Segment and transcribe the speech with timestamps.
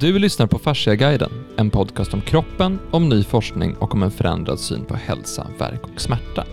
[0.00, 4.58] Du lyssnar på Fasciaguiden, en podcast om kroppen, om ny forskning och om en förändrad
[4.58, 6.44] syn på hälsa, verk och smärta.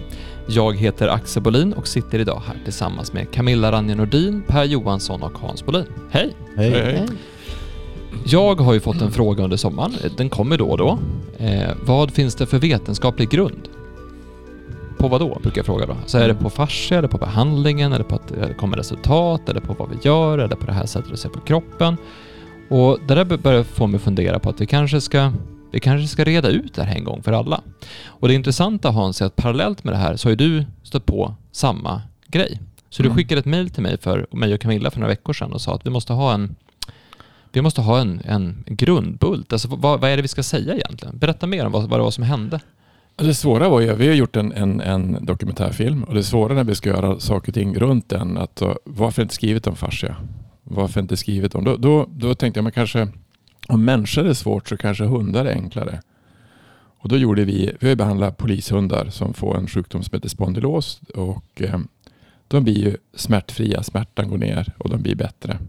[0.48, 5.24] Jag heter Axel Bolin och sitter idag här tillsammans med Camilla Ranje Nordin, Per Johansson
[5.24, 5.86] och Hans Bolin.
[6.10, 6.36] Hej!
[6.56, 6.72] Hej.
[6.72, 7.08] Hej.
[8.26, 11.00] Jag har ju fått en fråga under sommaren, den kommer då och då.
[11.38, 13.70] Eh, vad finns det för vetenskaplig grund?
[14.98, 15.98] På vad då, brukar jag fråga då.
[16.06, 18.78] Så är det på fascia, är det på behandlingen, är det på att det kommer
[18.78, 21.30] resultat, är det på vad vi gör, är det på det här sättet att se
[21.30, 21.98] på kroppen?
[22.70, 25.34] Och det där börjar få mig att fundera på att vi kanske ska
[25.72, 27.62] vi kanske ska reda ut det här en gång för alla.
[28.06, 31.06] Och det intressanta Hans är att parallellt med det här så har ju du stött
[31.06, 32.60] på samma grej.
[32.90, 33.12] Så mm.
[33.12, 35.62] du skickade ett mejl till mig, för, mig och Camilla för några veckor sedan och
[35.62, 36.56] sa att vi måste ha en
[37.52, 39.54] vi måste ha en, en grundbult.
[39.54, 41.18] Alltså, vad, vad är det vi ska säga egentligen?
[41.18, 42.60] Berätta mer om vad, vad det var som hände.
[43.16, 46.64] Det svåra var ju, vi har gjort en, en, en dokumentärfilm och det svåra när
[46.64, 50.16] vi ska göra saker och ting runt den, att varför inte skrivit om fascia?
[50.70, 51.64] Varför inte skrivit om?
[51.64, 53.08] Då, då, då tänkte jag, man kanske
[53.68, 56.02] om människor är svårt så kanske hundar är enklare.
[57.00, 61.02] Och då gjorde vi, vi har behandlat polishundar som får en sjukdom som heter spondylos
[61.16, 61.80] och eh,
[62.48, 65.60] de blir ju smärtfria, smärtan går ner och de blir bättre.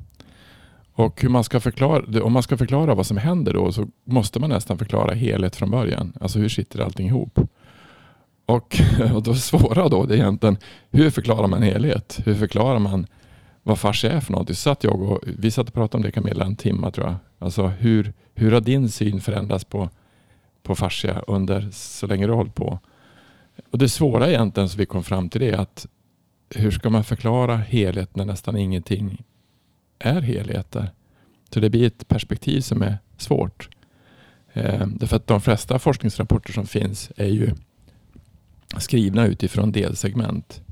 [0.92, 4.41] Och hur man ska förklara, om man ska förklara vad som händer då så måste
[4.41, 6.12] man nästan förklara helhet från början.
[6.20, 7.41] Alltså hur sitter allting ihop?
[8.47, 8.80] Och,
[9.14, 10.56] och då svåra då det är egentligen
[10.91, 12.20] hur förklarar man helhet?
[12.25, 13.06] Hur förklarar man
[13.69, 14.48] vad fascia är för något?
[14.48, 17.16] Så satt jag och, vi satt och pratade om det Camilla en timme tror jag.
[17.38, 19.91] Alltså hur, hur har din syn förändrats på,
[20.62, 22.78] på fascia under så länge du har hållit på?
[23.70, 25.86] Och det svåra egentligen som vi kom fram till det är att
[26.50, 29.22] hur ska man förklara helhet när nästan ingenting
[29.98, 30.91] är helheter?
[31.50, 33.69] Så det blir ett perspektiv som är svårt.
[34.52, 37.55] Eh, därför att de flesta forskningsrapporter som finns är ju
[38.78, 40.62] skrivna utifrån delsegment.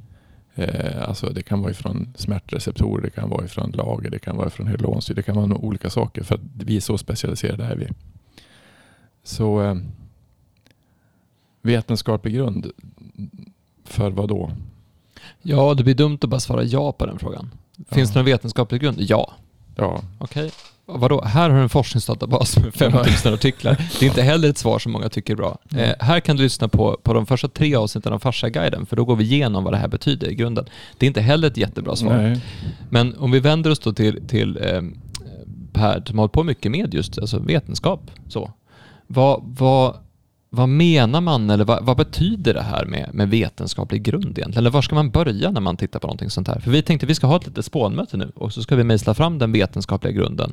[0.58, 4.48] Eh, alltså det kan vara ifrån smärtreceptorer, det kan vara ifrån lager, det kan vara
[4.48, 7.88] ifrån hyalonsyra, det kan vara olika saker för att vi är så specialiserade är vi.
[9.22, 9.74] Så eh,
[11.62, 12.70] vetenskaplig grund
[13.84, 14.50] för vad då?
[15.42, 17.50] Ja, det blir dumt att bara svara ja på den frågan.
[17.88, 18.12] Finns ja.
[18.12, 18.96] det någon vetenskaplig grund?
[19.00, 19.32] Ja.
[19.76, 20.02] Ja.
[20.18, 20.46] Okej.
[20.46, 20.50] Okay.
[20.88, 21.24] Vadå?
[21.24, 23.76] Här har du en forskningsdatabas med 5000 artiklar.
[24.00, 25.58] Det är inte heller ett svar som många tycker är bra.
[25.76, 29.04] Eh, här kan du lyssna på, på de första tre avsnitten av Farsa-guiden, för då
[29.04, 30.66] går vi igenom vad det här betyder i grunden.
[30.98, 32.16] Det är inte heller ett jättebra svar.
[32.16, 32.40] Nej.
[32.90, 34.82] Men om vi vänder oss då till, till eh,
[35.72, 38.10] Per, som har hållit på mycket med just alltså vetenskap.
[38.28, 38.50] Så.
[39.06, 39.96] Vad, vad,
[40.50, 44.58] vad menar man eller vad, vad, betyder det här med, med vetenskaplig grund egentligen?
[44.58, 46.60] Eller var ska man börja när man tittar på någonting sånt här?
[46.60, 48.84] För vi tänkte att vi ska ha ett litet spånmöte nu och så ska vi
[48.84, 50.52] mejsla fram den vetenskapliga grunden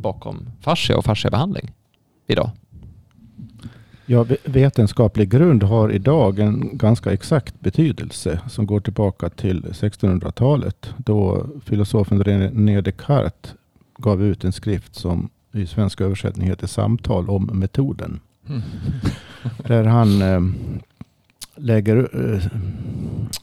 [0.00, 1.70] bakom fascia och fasciabehandling
[2.26, 2.50] idag?
[4.06, 11.46] Ja, vetenskaplig grund har idag en ganska exakt betydelse som går tillbaka till 1600-talet då
[11.64, 13.54] filosofen René Descartes
[13.98, 18.20] gav ut en skrift som i svensk översättning heter Samtal om metoden.
[18.48, 18.62] Mm.
[19.66, 20.40] Där han eh,
[21.56, 22.42] lägger eh,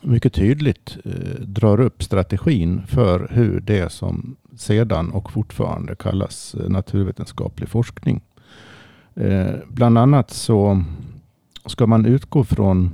[0.01, 6.69] mycket tydligt eh, drar upp strategin för hur det som sedan och fortfarande kallas eh,
[6.69, 8.21] naturvetenskaplig forskning.
[9.67, 10.83] Bland annat så
[11.65, 12.91] ska man utgå från,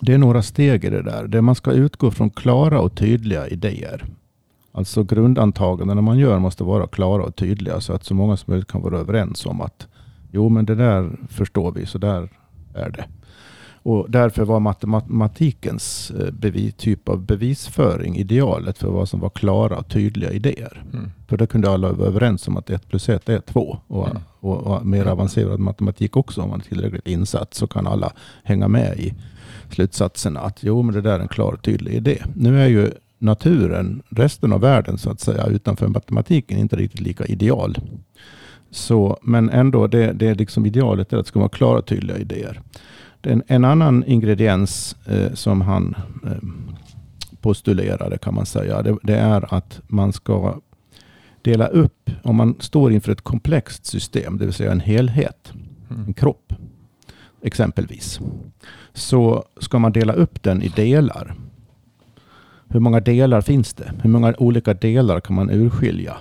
[0.00, 3.48] det är några steg i det där, där man ska utgå från klara och tydliga
[3.48, 4.04] idéer.
[4.72, 8.68] Alltså grundantagandena man gör måste vara klara och tydliga så att så många som möjligt
[8.68, 9.88] kan vara överens om att
[10.30, 12.28] jo men det där förstår vi, så där
[12.74, 13.04] är det.
[13.82, 19.78] Och därför var matematikens eh, bevis, typ av bevisföring idealet för vad som var klara
[19.78, 20.84] och tydliga idéer.
[20.92, 21.10] Mm.
[21.28, 23.78] För då kunde alla vara överens om att 1 plus 1 är 2.
[23.86, 24.22] Och, mm.
[24.40, 28.12] och, och, mer avancerad matematik också, om man är tillräckligt insatt, så kan alla
[28.44, 29.14] hänga med i
[29.70, 32.22] slutsatserna att jo, men det där är en klar och tydlig idé.
[32.34, 37.24] Nu är ju naturen, resten av världen så att säga, utanför matematiken inte riktigt lika
[37.24, 37.78] ideal.
[38.70, 41.86] Så, men ändå, det, det är liksom idealet är att det ska vara klara och
[41.86, 42.60] tydliga idéer.
[43.22, 46.48] En, en annan ingrediens eh, som han eh,
[47.40, 50.60] postulerade kan man säga, det, det, är att man ska
[51.42, 55.52] dela upp, om man står inför ett komplext system, det vill säga en helhet,
[55.90, 56.04] mm.
[56.06, 56.52] en kropp
[57.42, 58.20] exempelvis,
[58.92, 61.34] så ska man dela upp den i delar.
[62.68, 63.92] Hur många delar finns det?
[64.02, 66.16] Hur många olika delar kan man urskilja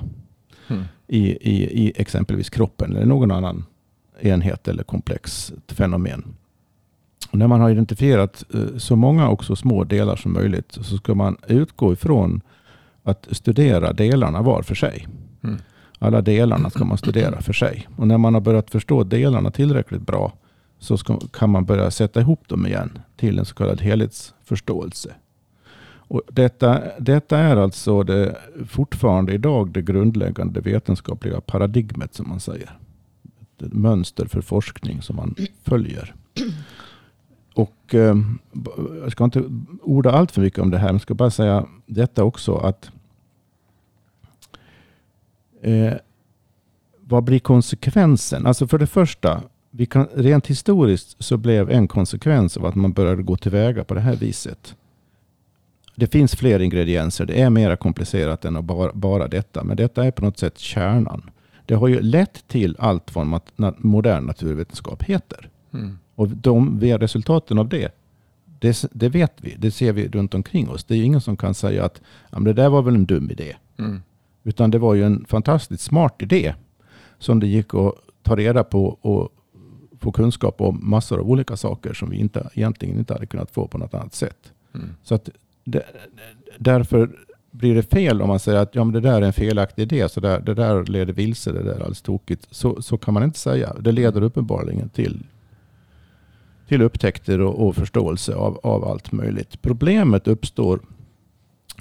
[0.67, 0.83] mm.
[1.07, 3.65] i, i, i exempelvis kroppen eller någon annan
[4.19, 6.35] enhet eller komplext fenomen?
[7.31, 11.15] När man har identifierat eh, så många och så små delar som möjligt så ska
[11.15, 12.41] man utgå ifrån
[13.03, 15.07] att studera delarna var för sig.
[15.43, 15.57] Mm.
[15.99, 17.87] Alla delarna ska man studera för sig.
[17.95, 20.33] Och när man har börjat förstå delarna tillräckligt bra
[20.79, 25.13] så ska, kan man börja sätta ihop dem igen till en så kallad helhetsförståelse.
[26.09, 28.35] Och detta, detta är alltså det,
[28.67, 32.69] fortfarande idag det grundläggande vetenskapliga paradigmet som man säger.
[33.57, 36.15] Ett mönster för forskning som man följer.
[37.59, 38.15] Och eh,
[39.01, 39.43] jag ska inte
[39.81, 42.91] orda allt för mycket om det här, men jag ska bara säga detta också att
[45.61, 45.93] eh,
[46.99, 48.45] vad blir konsekvensen?
[48.45, 49.41] Alltså för det första,
[49.71, 53.93] vi kan, rent historiskt så blev en konsekvens av att man började gå tillväga på
[53.93, 54.75] det här viset.
[55.95, 57.25] Det finns fler ingredienser.
[57.25, 59.63] Det är mer komplicerat än att bara, bara detta.
[59.63, 61.29] Men detta är på något sätt kärnan.
[61.65, 63.41] Det har ju lett till allt vad
[63.77, 65.49] modern naturvetenskap heter.
[65.73, 65.99] Mm.
[66.19, 67.95] Och de, resultaten av det,
[68.59, 69.55] det, det, vet vi.
[69.57, 70.83] Det ser vi runt omkring oss.
[70.83, 73.55] Det är ingen som kan säga att ja, det där var väl en dum idé.
[73.77, 74.01] Mm.
[74.43, 76.53] Utan det var ju en fantastiskt smart idé
[77.19, 77.93] som det gick att
[78.23, 79.29] ta reda på och
[79.99, 83.67] få kunskap om massor av olika saker som vi inte, egentligen inte hade kunnat få
[83.67, 84.51] på något annat sätt.
[84.75, 84.89] Mm.
[85.03, 85.29] Så att
[85.63, 85.83] det,
[86.57, 87.09] därför
[87.51, 90.09] blir det fel om man säger att ja, men det där är en felaktig idé,
[90.09, 92.47] så där, det där leder vilse, det där är alldeles tokigt.
[92.51, 93.73] Så, så kan man inte säga.
[93.79, 95.23] Det leder uppenbarligen till,
[96.69, 99.61] till upptäckter och, och förståelse av, av allt möjligt.
[99.61, 100.79] Problemet uppstår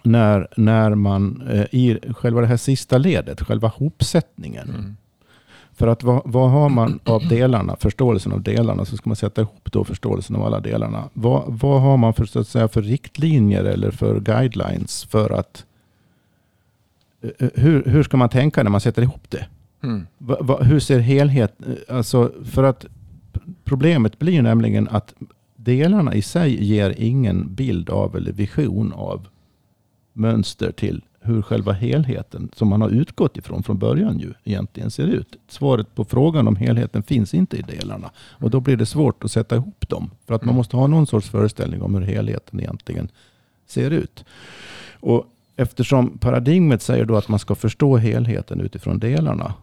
[0.02, 4.96] när, när man eh, i själva det här sista ledet, själva hopsättningen, mm.
[5.73, 9.40] För att vad, vad, har man av delarna, förståelsen av delarna, så ska man sätta
[9.40, 11.08] ihop då förståelsen av alla delarna.
[11.12, 15.64] Vad, vad har man för, så att säga, för riktlinjer eller för guidelines för att
[17.23, 19.46] eh, eh, hur, hur ska man tänka när man sätter ihop det?
[19.82, 20.06] Mm.
[20.19, 22.87] Va, va, hur ser helhet, eh, alltså för att
[23.64, 25.14] problemet blir nämligen att
[25.56, 29.29] delarna i sig ger ingen bild av eller vision av
[30.12, 35.06] mönster till hur själva helheten som man har utgått ifrån från början ju egentligen ser
[35.06, 35.37] ut.
[35.49, 38.11] Svaret på frågan om helheten finns inte i delarna.
[38.19, 40.11] Och då blir det svårt att sätta ihop dem.
[40.26, 43.08] För att man måste ha någon sorts föreställning om hur helheten egentligen
[43.67, 44.25] ser ut.
[45.00, 45.26] Och
[45.56, 49.55] eftersom paradigmet säger då att man ska förstå helheten utifrån delarna.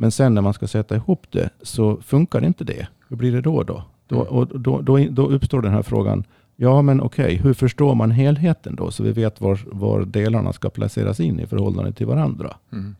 [0.00, 2.88] Men sen när man ska sätta ihop det så funkar inte det.
[3.08, 3.62] Hur blir det då?
[3.62, 6.24] Då, då, och då, då, då uppstår den här frågan.
[6.56, 7.36] Ja, men okej, okay.
[7.36, 8.90] hur förstår man helheten då?
[8.90, 12.56] Så vi vet var, var delarna ska placeras in i förhållande till varandra.
[12.72, 12.96] Mm.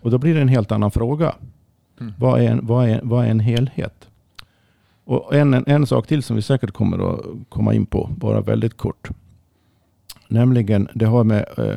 [0.00, 1.34] Och då blir det en helt annan fråga.
[2.00, 2.12] Mm.
[2.18, 4.08] Vad, är en, vad, är, vad är en helhet?
[5.04, 8.40] Och en, en, en, sak till som vi säkert kommer att komma in på, bara
[8.40, 9.10] väldigt kort.
[10.28, 11.46] Nämligen, det har med...
[11.58, 11.76] Eh,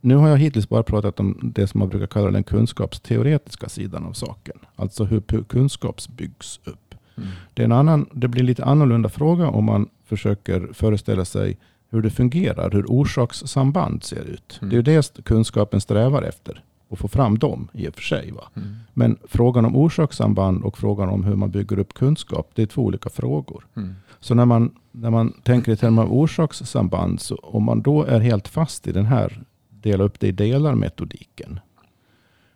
[0.00, 4.04] nu har jag hittills bara pratat om det som man brukar kalla den kunskapsteoretiska sidan
[4.04, 4.58] av saken.
[4.76, 6.94] Alltså hur kunskap byggs upp.
[7.16, 7.28] Mm.
[7.54, 11.58] Det, är en annan, det blir en lite annorlunda fråga om man försöker föreställa sig
[11.90, 14.58] hur det fungerar, hur orsakssamband ser ut.
[14.62, 14.70] Mm.
[14.70, 18.30] Det är det kunskapen strävar efter, att få fram dem i och för sig.
[18.30, 18.48] Va?
[18.54, 18.76] Mm.
[18.94, 22.82] Men frågan om orsakssamband och frågan om hur man bygger upp kunskap, det är två
[22.82, 23.66] olika frågor.
[23.76, 23.94] Mm.
[24.20, 28.20] Så när man, när man tänker i termer av orsakssamband, så om man då är
[28.20, 29.42] helt fast i den här
[29.82, 31.60] dela upp det i delar-metodiken,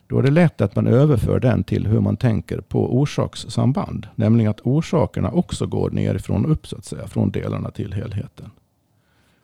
[0.06, 4.06] då är det lätt att man överför den till hur man tänker på orsakssamband.
[4.14, 8.50] Nämligen att orsakerna också går nerifrån upp, så att säga, från delarna till helheten.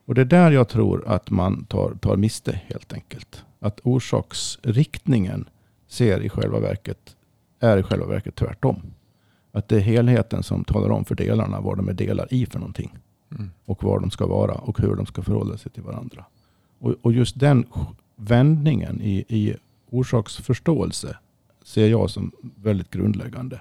[0.04, 3.44] Och det är där jag tror att man tar, tar miste helt enkelt.
[3.60, 5.48] Att orsaksriktningen
[5.86, 7.16] ser i själva verket,
[7.60, 8.82] är i själva verket tvärtom.
[9.52, 12.58] Att det är helheten som talar om för delarna vad de är delar i för
[12.58, 12.98] någonting.
[13.30, 13.50] Mm.
[13.64, 16.25] Och var de ska vara och hur de ska förhålla sig till varandra.
[16.78, 17.66] Och, och just den
[18.16, 19.54] vändningen i, i
[19.90, 21.16] orsaksförståelse
[21.64, 23.61] ser jag som väldigt grundläggande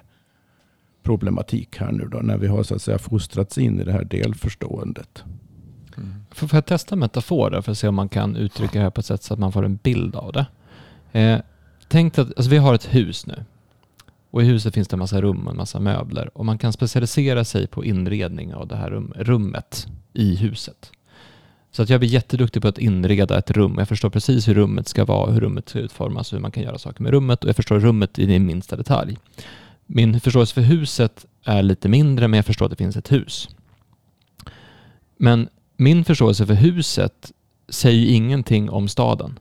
[1.02, 4.04] problematik här nu då, när vi har så att säga fostrats in i det här
[4.04, 5.24] delförståendet.
[5.96, 6.14] Mm.
[6.30, 9.06] Får jag testa metaforer för att se om man kan uttrycka det här på ett
[9.06, 10.46] sätt så att man får en bild av det?
[11.20, 11.40] Eh,
[11.88, 13.44] tänk att alltså vi har ett hus nu
[14.30, 16.72] och i huset finns det en massa rum och en massa möbler och man kan
[16.72, 20.92] specialisera sig på inredning av det här rum, rummet i huset.
[21.70, 23.74] Så att jag blir jätteduktig på att inreda ett rum.
[23.78, 26.78] Jag förstår precis hur rummet ska vara, hur rummet ska utformas, hur man kan göra
[26.78, 29.18] saker med rummet och jag förstår rummet i den minsta detalj.
[29.86, 33.48] Min förståelse för huset är lite mindre, men jag förstår att det finns ett hus.
[35.16, 37.32] Men min förståelse för huset
[37.68, 39.38] säger ingenting om staden.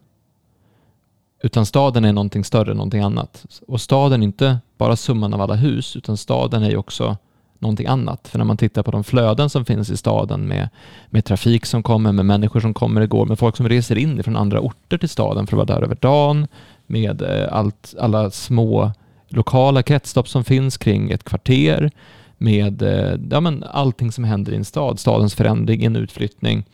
[1.43, 3.46] Utan staden är någonting större, någonting annat.
[3.67, 7.17] Och staden är inte bara summan av alla hus, utan staden är ju också
[7.60, 8.28] någonting annat.
[8.28, 10.70] För när man tittar på de flöden som finns i staden med,
[11.10, 14.24] med trafik som kommer, med människor som kommer och går, med folk som reser in
[14.24, 16.48] från andra orter till staden för att vara där över dagen,
[16.88, 18.92] med eh, allt, alla små
[19.28, 21.92] lokala kretslopp som finns kring ett kvarter,
[22.38, 26.66] med eh, ja, men allting som händer i en stad, stadens förändring, en utflyttning.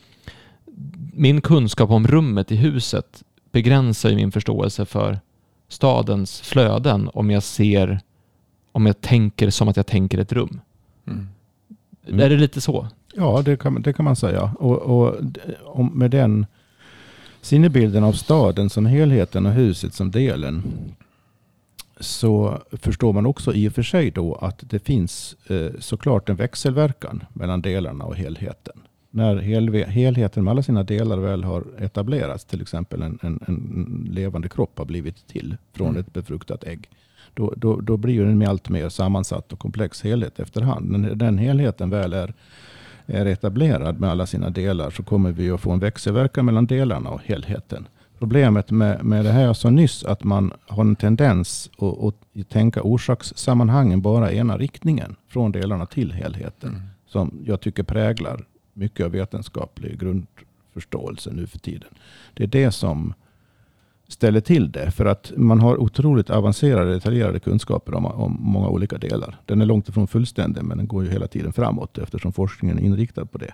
[1.13, 5.19] Min kunskap om rummet i huset begränsar ju min förståelse för
[5.67, 7.99] stadens flöden om jag ser,
[8.71, 10.61] om jag tänker som att jag tänker ett rum.
[11.07, 11.27] Mm.
[12.21, 12.87] Är det lite så?
[13.13, 14.53] Ja, det kan, det kan man säga.
[14.59, 15.15] Och, och
[15.63, 16.45] om, med den
[17.41, 20.63] sinnebilden av staden som helheten och huset som delen
[21.99, 26.35] så förstår man också i och för sig då att det finns eh, såklart en
[26.35, 28.73] växelverkan mellan delarna och helheten.
[29.09, 34.07] När helve, helheten med alla sina delar väl har etablerats, till exempel en, en, en
[34.11, 35.99] levande kropp har blivit till från Mm.
[36.01, 36.89] ett befruktat ägg,
[37.33, 40.89] då, då, då blir den allt mer sammansatt och komplex helhet efterhand.
[40.91, 42.33] När den helheten väl är,
[43.05, 47.09] är etablerad med alla sina delar så kommer vi att få en växelverkan mellan delarna
[47.09, 47.87] och helheten.
[48.19, 52.49] Problemet med, med det här jag sa nyss, att man har en tendens att, att
[52.49, 56.81] tänka orsakssammanhangen bara i ena riktningen, från delarna till helheten, Mm.
[57.07, 61.89] som jag tycker präglar mycket av vetenskaplig grundförståelse nu för tiden.
[62.33, 63.13] Det är det som
[64.07, 64.91] ställer till det.
[64.91, 69.39] För att man har otroligt avancerade, detaljerade kunskaper om, om många olika delar.
[69.45, 72.83] Den är långt ifrån fullständig, men den går ju hela tiden framåt eftersom forskningen är
[72.83, 73.53] inriktad på det.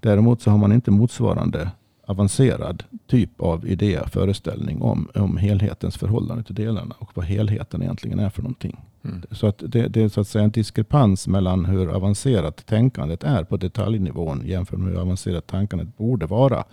[0.00, 1.70] Däremot så har man inte motsvarande
[2.08, 8.18] avancerad typ av idé, föreställning om, om helhetens förhållande till delarna och vad helheten egentligen
[8.18, 8.80] är för någonting.
[9.04, 9.22] Mm.
[9.30, 13.44] Så att det, det är så att säga en diskrepans mellan hur avancerat tänkandet är
[13.44, 16.64] på detaljnivån jämfört med hur avancerat tänkandet borde vara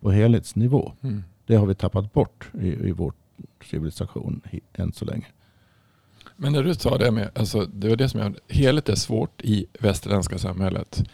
[0.00, 0.92] på helhetsnivå.
[1.02, 1.22] Mm.
[1.46, 3.12] Det har vi tappat bort i, i vår
[3.64, 4.40] civilisation
[4.72, 5.26] än så länge.
[6.36, 9.42] Men när du sa det med, alltså det var det som jag, helhet är svårt
[9.42, 11.04] i västerländska samhället.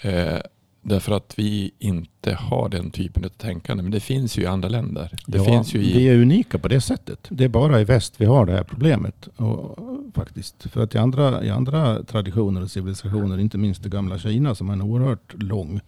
[0.00, 0.38] Eh,
[0.82, 3.82] därför att vi inte har den typen av tänkande.
[3.82, 5.16] Men det finns ju i andra länder.
[5.26, 5.92] Det ja, finns ju i...
[5.92, 7.26] Vi är unika på det sättet.
[7.28, 9.28] Det är bara i väst vi har det här problemet.
[9.36, 9.78] Och,
[10.14, 10.70] faktiskt.
[10.70, 14.68] För att i andra, i andra traditioner och civilisationer, inte minst det gamla Kina som
[14.68, 15.80] har en oerhört lång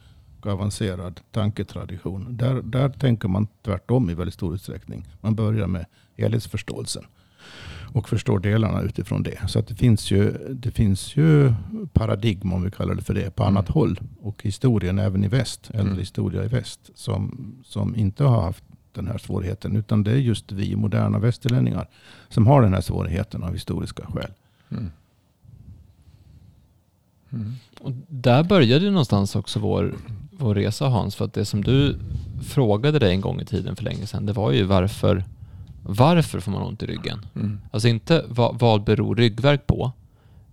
[0.46, 2.36] och avancerad tanketradition.
[2.36, 5.04] Där, där tänker man tvärtom i väldigt stor utsträckning.
[5.20, 5.86] Man börjar med
[6.16, 7.04] helhetsförståelsen
[7.94, 9.48] och förstår delarna utifrån det.
[9.48, 11.54] Så att det, finns ju, det finns ju
[11.92, 13.56] paradigm, om vi kallar det för det, på Mm.
[13.56, 14.00] annat håll.
[14.22, 15.98] Och historien även i väst, äldre Mm.
[15.98, 19.76] historia i väst, som, som inte har haft den här svårigheten.
[19.76, 21.88] Utan det är just vi moderna västerlänningar
[22.28, 24.30] som har den här svårigheten av historiska skäl.
[24.70, 24.90] Mm.
[27.30, 27.52] Mm.
[27.80, 29.94] Och där började någonstans också vår,
[30.38, 31.14] vår resa Hans.
[31.16, 31.96] För att det som du
[32.48, 35.24] frågade dig en gång i tiden för länge sedan, det var ju varför,
[35.82, 37.26] varför får man ont i ryggen?
[37.36, 37.60] Mm.
[37.70, 39.92] Alltså inte vad, vad beror ryggvärk på,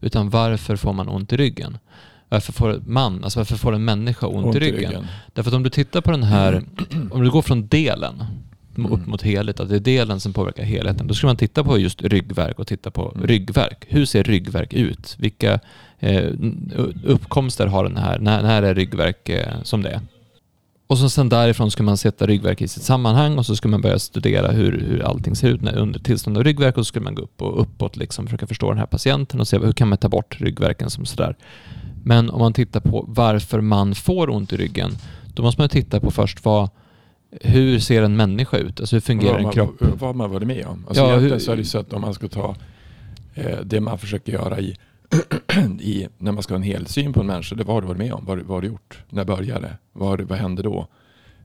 [0.02, 1.78] utan varför får man ont i ryggen?
[2.30, 5.08] Varför får man, alltså varför får en människa ont, i ryggen?
[5.34, 6.64] Därför att om du tittar på den här,
[7.12, 8.24] om du går från delen
[8.76, 9.02] upp Mm.
[9.06, 12.02] mot helhet, att det är delen som påverkar helheten, då skulle man titta på just
[12.02, 13.28] ryggverk och titta på Mm.
[13.28, 13.86] ryggverk.
[13.90, 15.16] Hur ser ryggverk ut?
[15.20, 15.60] Vilka
[17.04, 18.20] uppkomster har den här?
[18.20, 20.02] När, när är ryggverk eh, som det är?
[20.88, 23.82] Och så sen därifrån ska man sätta ryggverk i sitt sammanhang och så ska man
[23.82, 27.04] börja studera hur, hur allting ser ut när, under tillstånd av ryggverk och så skulle
[27.04, 29.88] man gå upp och uppåt liksom försöka förstå den här patienten och se hur kan
[29.88, 31.36] man ta bort ryggverken som sådär.
[32.04, 34.92] Men om man tittar på varför man får ont i ryggen,
[35.34, 36.70] då måste man titta på först vad,
[37.42, 38.80] hur ser en människa ut?
[38.80, 39.76] Alltså hur fungerar vad, en man, kropp?
[39.80, 40.86] vad har man varit med om?
[40.88, 42.56] Alltså Ja, hur- så är det så att om man ska ta
[43.34, 44.78] eh, det man försöker göra i,
[45.80, 47.56] i när man ska ha en helsyn på en människa.
[47.56, 48.26] Det vad har du varit med om?
[48.26, 49.04] Vad, vad har du gjort?
[49.10, 49.78] När började det?
[49.94, 50.88] Vad, vad hände då?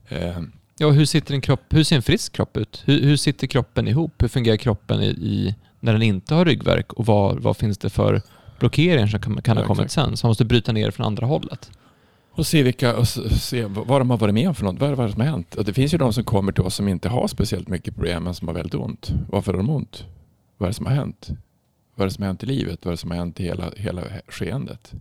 [0.07, 0.39] Eh,
[0.81, 1.61] Ja, hur sitter en kropp?
[1.69, 2.83] Hur ser en frisk kropp ut?
[2.85, 4.11] Hur, hur sitter kroppen ihop?
[4.17, 6.93] Hur fungerar kroppen i, i när den inte har ryggverk?
[6.93, 8.21] Och vad, vad finns det för
[8.59, 10.07] blockeringar som kan, kan ha Ja, kommit exakt.
[10.07, 10.17] sen?
[10.17, 11.71] Så man måste bryta ner från andra hållet.
[12.31, 14.79] och se, vilka, och se vad vad de har varit med om för något.
[14.79, 15.55] Vad är det som har hänt?
[15.55, 18.23] Och det finns ju de som kommer till oss som inte har speciellt mycket problem
[18.23, 19.11] men som har väldigt ont.
[19.29, 20.05] Varför har de ont?
[20.57, 21.29] Vad är det som har hänt?
[21.99, 22.79] Vad är det som har hänt i livet?
[22.85, 24.93] Vad är det som har hänt i hela, hela skeendet?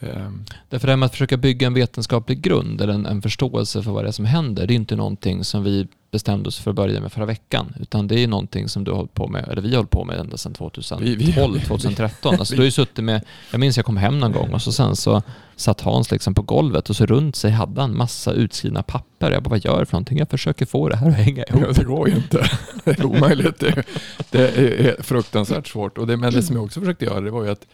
[0.00, 0.44] Ehm.
[0.68, 3.90] Därför det här med att försöka bygga en vetenskaplig grund eller en, en förståelse för
[3.90, 6.76] vad det är som händer, det är inte någonting som vi bestämde oss för att
[6.76, 7.74] börja med förra veckan.
[7.80, 10.04] Utan det är någonting som du har hållit på med, eller vi har hållit på
[10.04, 12.34] med ända sedan 2012, Vi- vi- 2013.
[12.38, 14.72] Alltså du har ju suttit med, jag minns jag kom hem någon gång och så
[14.72, 15.22] sen så
[15.56, 19.30] satt Hans liksom på golvet och så runt sig hade han massa utskrivna papper.
[19.30, 20.18] Jag bara, vad gör du för någonting?
[20.18, 21.62] Jag försöker få det här att hänga ihop.
[21.66, 22.50] Ja, det går ju inte.
[22.84, 23.58] Det är omöjligt.
[23.60, 23.84] Det,
[24.30, 24.48] det
[24.88, 25.98] är fruktansvärt svårt.
[25.98, 27.66] Och det, men det som jag också försökte göra det var ju att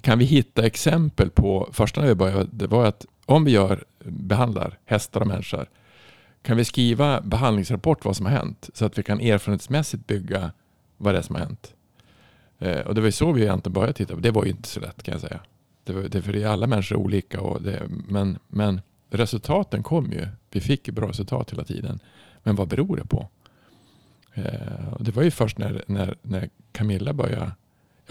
[0.00, 3.84] kan vi hitta exempel på, första när vi började, det var att om vi gör,
[4.04, 5.66] behandlar hästar och människor,
[6.42, 10.52] kan vi skriva behandlingsrapport vad som har hänt så att vi kan erfarenhetsmässigt bygga
[10.96, 11.74] vad det är som har hänt.
[12.58, 14.20] Eh, och det var ju så vi egentligen började titta på.
[14.20, 15.40] Det var ju inte så lätt kan jag säga.
[15.84, 17.40] Det var, det, för det är alla människor olika.
[17.40, 18.80] Och det, men, men
[19.10, 20.28] resultaten kom ju.
[20.50, 22.00] Vi fick ju bra resultat hela tiden.
[22.42, 23.28] Men vad beror det på?
[24.34, 27.52] Eh, och det var ju först när, när, när Camilla började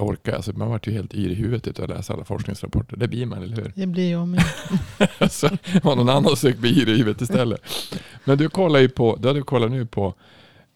[0.01, 2.98] jag orkar, alltså man vart ju helt yr i huvudet av att läsa alla forskningsrapporter.
[2.98, 3.74] Det blir man, eller hur?
[3.75, 4.43] Det blir jag med.
[5.17, 5.50] alltså,
[5.84, 7.62] har någon annan sökt bli yr i huvudet istället.
[8.25, 10.13] Men du kollar ju på, du hade kollat nu på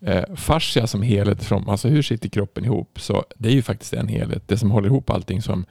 [0.02, 3.00] eh, fascia som helhet, från, alltså hur sitter kroppen ihop?
[3.00, 5.66] Så det är ju faktiskt en helhet, det som håller ihop allting som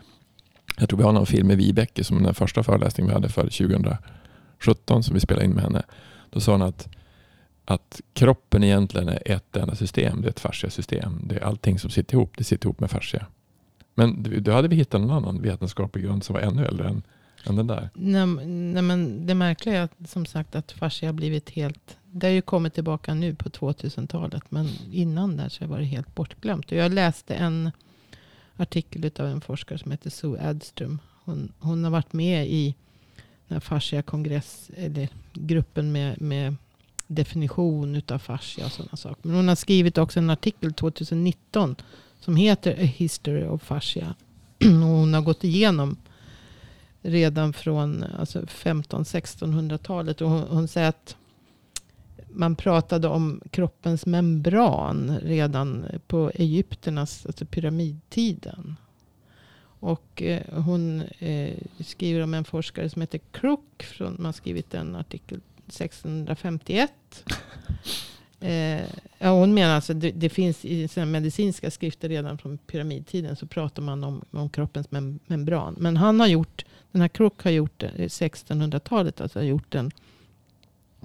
[0.79, 3.43] Jag tror vi har någon film med Vibeke som den första föreläsningen vi hade för
[3.43, 5.83] 2017 som vi spelade in med henne.
[6.31, 6.89] Då sa hon att,
[7.65, 10.23] att kroppen egentligen är ett enda system.
[10.23, 11.21] Det är ett fasciasystem.
[11.25, 12.33] Det är allting som sitter ihop.
[12.37, 13.27] Det sitter ihop med fascia.
[13.95, 17.03] Men då hade vi hittat en annan vetenskaplig grund som var ännu äldre än,
[17.47, 17.91] än den där.
[17.95, 21.97] Nej, nej, men det märkliga är att, som sagt att fascia har blivit helt...
[22.13, 24.51] Det har ju kommit tillbaka nu på 2000-talet.
[24.51, 26.73] Men innan där så var det helt bortglömt.
[26.73, 27.71] Och jag läste en
[28.57, 30.99] artikel av en forskare som heter Sue Adström.
[31.25, 32.75] Hon, hon har varit med i
[33.49, 36.57] den fascia kongress, eller gruppen med, med
[37.07, 39.29] definition utav fascia och sådana saker.
[39.29, 41.77] Men hon har skrivit också en artikel 2019
[42.25, 44.15] som heter A History of Fascia.
[44.65, 45.97] Och hon har gått igenom
[47.03, 50.21] redan från alltså 1500-1600-talet.
[50.21, 51.17] Och hon, hon säger att
[52.29, 58.77] man pratade om kroppens membran redan på Egypternas, alltså pyramidtiden.
[59.81, 63.83] Och eh, hon eh, skriver om en forskare som heter Crook.
[63.83, 66.93] Från, man har skrivit en artikel 1651
[68.45, 68.83] eh,
[69.19, 73.37] ja, hon menar alltså det, det finns i sina medicinska skrifter redan från pyramidtiden.
[73.37, 75.77] Så pratar man om, om kroppens mem membran.
[75.79, 79.21] Men han har gjort, den här Crook har gjort eh, 1600-talet.
[79.21, 79.91] Alltså har gjort en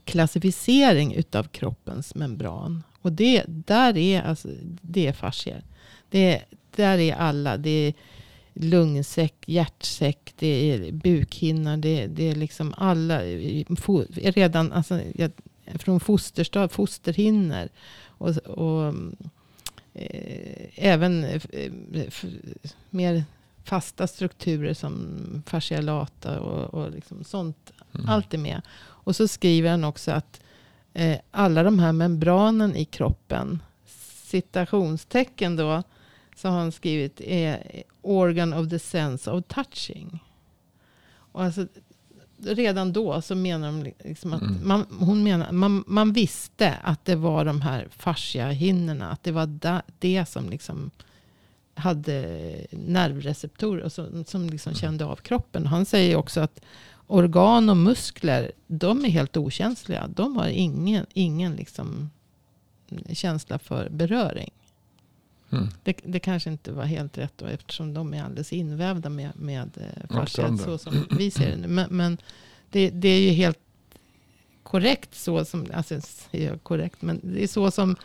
[0.05, 2.83] klassificering utav kroppens membran.
[3.01, 4.47] Och det, där är, alltså,
[4.81, 5.63] det är fascier.
[6.09, 6.41] Det,
[6.75, 7.57] där är alla.
[7.57, 7.93] Det är
[8.53, 11.77] lungsäck, hjärtsäck, det är bukhinna.
[11.77, 13.25] Det, det är liksom alla.
[13.25, 13.65] Eh,
[14.15, 15.01] redan alltså,
[15.75, 17.69] från fosterstad, fosterhinnor.
[18.07, 18.93] Och, och
[19.93, 21.71] eh, även eh,
[22.89, 23.23] mer
[23.63, 27.71] fasta strukturer som fascialata och, och liksom sånt.
[27.93, 28.09] Mm.
[28.09, 28.61] Allt är med.
[28.81, 30.41] Och så skriver han också att
[30.93, 33.63] eh, alla de här membranen i kroppen,
[34.23, 35.83] citationstecken då,
[36.35, 40.19] så har han skrivit är organ of the sense of touching.
[41.31, 41.67] Och alltså,
[42.43, 44.67] redan då så menar de liksom att mm.
[44.67, 49.11] man, hon menar, man, man visste att det var de här fasciahinnorna.
[49.11, 50.91] Att det var da, det som liksom
[51.73, 52.25] hade
[52.71, 54.79] nervreceptorer som, som liksom mm.
[54.79, 55.65] kände av kroppen.
[55.65, 56.61] Han säger också att
[57.07, 60.07] organ och muskler, de är helt okänsliga.
[60.07, 62.09] De har ingen, ingen liksom
[63.13, 64.51] känsla för beröring.
[65.51, 65.67] Mm.
[65.83, 69.69] Det, det, kanske inte var helt rätt då, eftersom de är alldeles invävda med, med
[69.77, 71.67] eh, fascia, så som vi ser det nu.
[71.67, 72.17] Men, men
[72.69, 73.59] det, det, är ju helt
[74.63, 75.99] korrekt så som, alltså
[76.63, 77.95] korrekt, men det är så som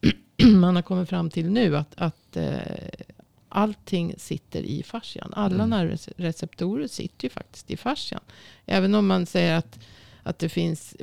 [0.60, 1.76] man har kommit fram till nu.
[1.76, 2.58] Att, att eh,
[3.48, 5.32] allting sitter i fascian.
[5.36, 5.70] Alla mm.
[5.70, 8.20] nervreceptorer sitter ju faktiskt i fascian.
[8.66, 9.78] Även om man säger att,
[10.22, 10.96] att det finns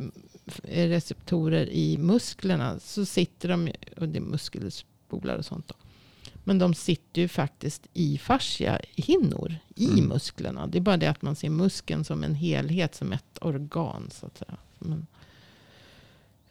[0.64, 2.80] eh, receptorer i musklerna.
[2.80, 5.68] Så sitter de, och det är muskelspolar och sånt.
[5.68, 5.76] Då.
[6.44, 10.06] Men de sitter ju faktiskt i fasciahinnor i mm.
[10.06, 10.68] musklerna.
[10.68, 14.10] Det är bara det att man ser muskeln som en helhet, som ett organ.
[14.12, 14.58] så att säga.
[14.80, 15.08] Men,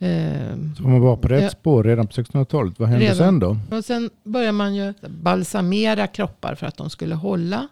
[0.02, 1.50] Eh, så man var på rätt ja.
[1.50, 2.78] spår redan på 1600-talet.
[2.78, 3.16] Vad hände redan.
[3.16, 3.76] sen då?
[3.76, 7.68] Och sen började man ju balsamera kroppar för att de skulle hålla.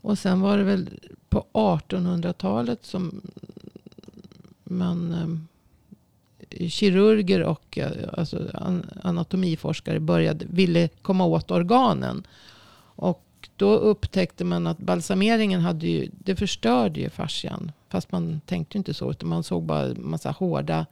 [0.00, 0.90] Och sen var det väl
[1.28, 3.20] på 1800-talet som
[4.64, 5.49] man eh,
[6.68, 8.50] kirurger och eh, alltså,
[9.02, 12.26] anatomiforskare började, ville komma åt organen.
[13.00, 17.72] Och då upptäckte man att balsameringen hade ju, det förstörde ju fascian.
[17.88, 19.10] Fast man tänkte inte så.
[19.10, 20.86] Utan man såg bara en massa hårda,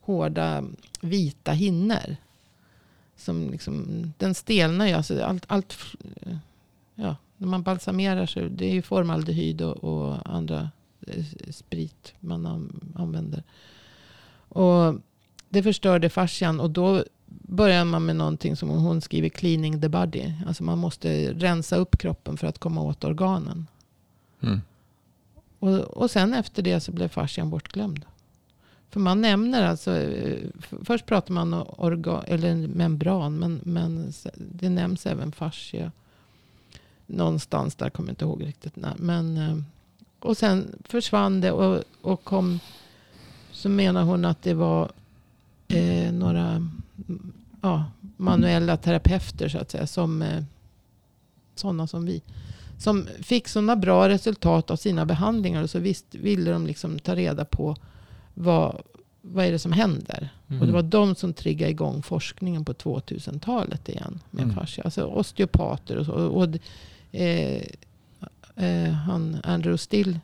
[0.00, 0.64] hårda
[1.00, 2.16] vita hinnor.
[3.16, 3.86] Som liksom,
[4.18, 4.92] den stelnar ju.
[4.92, 5.76] Alltså allt, allt,
[6.94, 10.70] ja, när man balsamerar så det är ju formaldehyd och, och andra
[11.06, 12.46] eh, sprit man
[12.94, 13.42] använder.
[14.50, 14.94] Och
[15.48, 16.60] det förstörde fascian.
[16.60, 20.32] Och då börjar man med någonting som hon skriver cleaning the body.
[20.46, 23.66] Alltså man måste rensa upp kroppen för att komma åt organen.
[24.40, 24.60] Mm.
[25.58, 28.04] Och, och sen efter det så blev fascian bortglömd.
[28.90, 30.08] För man nämner alltså,
[30.84, 35.92] först pratar man om organ, eller membran, men, men det nämns även fascia.
[37.06, 38.94] Någonstans där, kommer jag inte ihåg riktigt när.
[38.96, 39.56] Men, eh,
[40.18, 42.60] och sen försvann det och, och kom,
[43.60, 44.90] så menar hon att det var
[45.68, 46.68] eh, några
[47.60, 47.84] ja,
[48.16, 49.86] manuella terapeuter så att säga.
[49.86, 50.42] Som, eh,
[51.54, 52.22] sådana som vi.
[52.78, 55.62] Som fick sådana bra resultat av sina behandlingar.
[55.62, 57.76] Och så visst ville de liksom ta reda på
[58.34, 58.80] vad,
[59.22, 60.28] vad är det som händer.
[60.48, 60.60] Mm.
[60.60, 64.20] Och det var de som triggade igång forskningen på 2000-talet igen.
[64.30, 64.54] Med mm.
[64.54, 64.84] fascia.
[64.84, 66.12] Alltså osteopater och så.
[66.12, 66.56] Och, och
[67.12, 67.62] eh,
[68.56, 70.18] eh, han Andrew Still.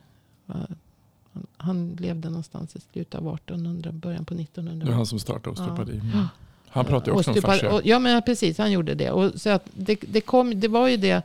[1.37, 4.85] Han, han levde någonstans i slutet av 1800, början på 1900.
[4.85, 6.01] Det var han som startade osteopati.
[6.15, 6.29] Ja.
[6.69, 7.81] Han pratar ju också om fascia.
[7.85, 8.59] Ja, men precis.
[8.59, 9.11] Han gjorde det.
[9.11, 11.23] Och så att det, det, kom, det var ju det.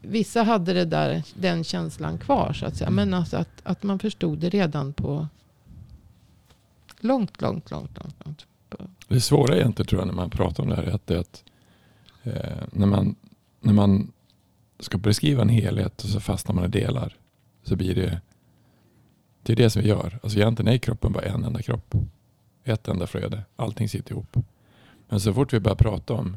[0.00, 2.90] vissa hade det där, den känslan kvar så att säga.
[2.90, 5.28] Men alltså att, att man förstod det redan på
[7.00, 8.16] långt, långt, långt, långt.
[8.24, 8.46] långt.
[9.08, 11.20] Det svåra egentligen tror jag när man pratar om det här är att, det är
[11.20, 11.44] att
[12.22, 13.14] eh, när, man,
[13.60, 14.12] när man
[14.80, 17.16] ska beskriva en helhet och så fastnar man i delar
[17.64, 18.20] så blir det
[19.42, 20.18] det är det som vi gör.
[20.22, 21.94] Alltså egentligen är kroppen bara en enda kropp.
[22.64, 23.42] Ett enda flöde.
[23.56, 24.36] Allting sitter ihop.
[25.08, 26.36] Men så fort vi börjar prata om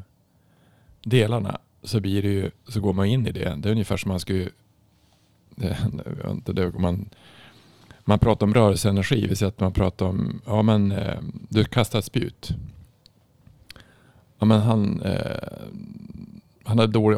[1.02, 3.54] delarna så, blir det ju, så går man in i det.
[3.58, 4.48] Det är ungefär som man skulle...
[6.44, 7.08] Det, det, man,
[8.04, 9.26] man pratar om rörelseenergi.
[9.26, 10.40] Vi säger att man pratar om...
[10.46, 12.50] Ja men eh, du kastar ett spjut.
[14.38, 15.02] Ja men han...
[15.02, 15.36] Eh,
[16.66, 17.16] han hade dålig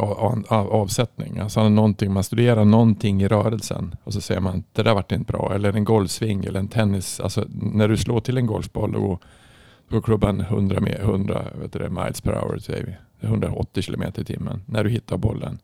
[0.49, 1.39] avsättning.
[1.39, 4.95] Alltså han hade någonting, man studerar någonting i rörelsen och så säger man det där
[4.95, 5.53] vart inte bra.
[5.55, 7.21] Eller en golfsving eller en tennis.
[7.21, 9.19] Alltså när du slår till en golfboll då
[9.89, 13.27] går klubban 100, 100 vet du, miles per hour säger vi.
[13.27, 15.59] 180 kilometer i timmen när du hittar bollen.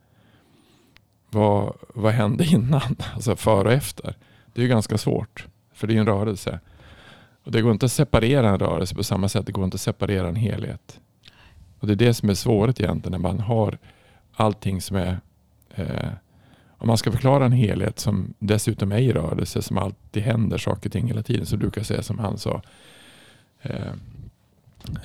[1.31, 2.97] Vad, vad hände innan?
[3.14, 4.14] Alltså före och efter.
[4.55, 6.61] Det är ju ganska svårt för det är ju en rörelse.
[7.44, 9.47] Och det går inte att separera en rörelse på samma sätt.
[9.47, 11.01] Det går inte att separera en helhet.
[11.85, 13.79] Och det är det som är svårt egentligen när man har
[14.33, 15.20] allting som är
[15.75, 16.09] eh,
[16.68, 20.88] om man ska förklara en helhet som dessutom är i rörelse, som alltid händer saker
[20.88, 22.62] och ting hela tiden, så brukar jag säga som han sa
[23.62, 23.88] eh,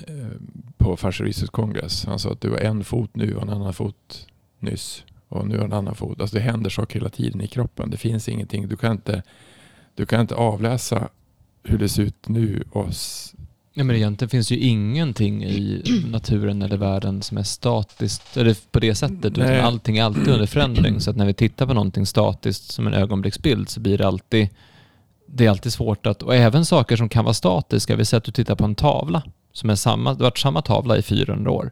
[0.06, 0.30] eh
[0.76, 2.04] på Fasciaristisk kongress.
[2.04, 4.26] Han sa att du har en fot nu och en annan fot
[4.58, 5.04] nyss.
[5.28, 6.20] Och nu har en annan fot.
[6.20, 7.90] Alltså det händer saker hela tiden i kroppen.
[7.90, 8.68] Det finns ingenting.
[8.68, 9.22] Du kan inte,
[9.94, 11.08] du kan inte avläsa
[11.62, 12.94] hur det ser ut nu och
[13.72, 18.80] Ja, men egentligen finns ju ingenting i naturen eller världen som är statiskt, eller på
[18.80, 21.00] det sättet, utan allting är alltid under förändring.
[21.00, 24.48] Så att när vi tittar på någonting statiskt som en ögonblicksbild så blir det alltid,
[25.26, 28.24] det är alltid svårt att, och även saker som kan vara statiska, vi säger att
[28.24, 31.50] du tittar på en tavla som är samma, det har varit samma tavla i 400
[31.50, 31.70] år,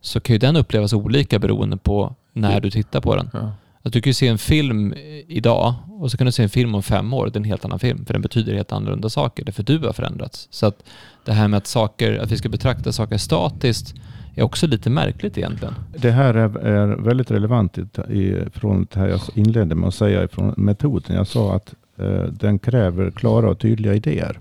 [0.00, 3.30] så kan ju den upplevas olika beroende på när du tittar på den.
[3.32, 3.52] Ja.
[3.88, 4.94] Att du kan ju se en film
[5.26, 7.26] idag och så kan du se en film om fem år.
[7.26, 9.44] Det är en helt annan film för den betyder helt annorlunda saker.
[9.44, 10.48] Därför du har förändrats.
[10.50, 10.84] Så att
[11.24, 13.94] det här med att, saker, att vi ska betrakta saker statiskt
[14.34, 15.74] är också lite märkligt egentligen.
[15.96, 20.28] Det här är, är väldigt relevant i, från det här jag inledde med att säga
[20.28, 21.16] från metoden.
[21.16, 24.40] Jag sa att eh, den kräver klara och tydliga idéer.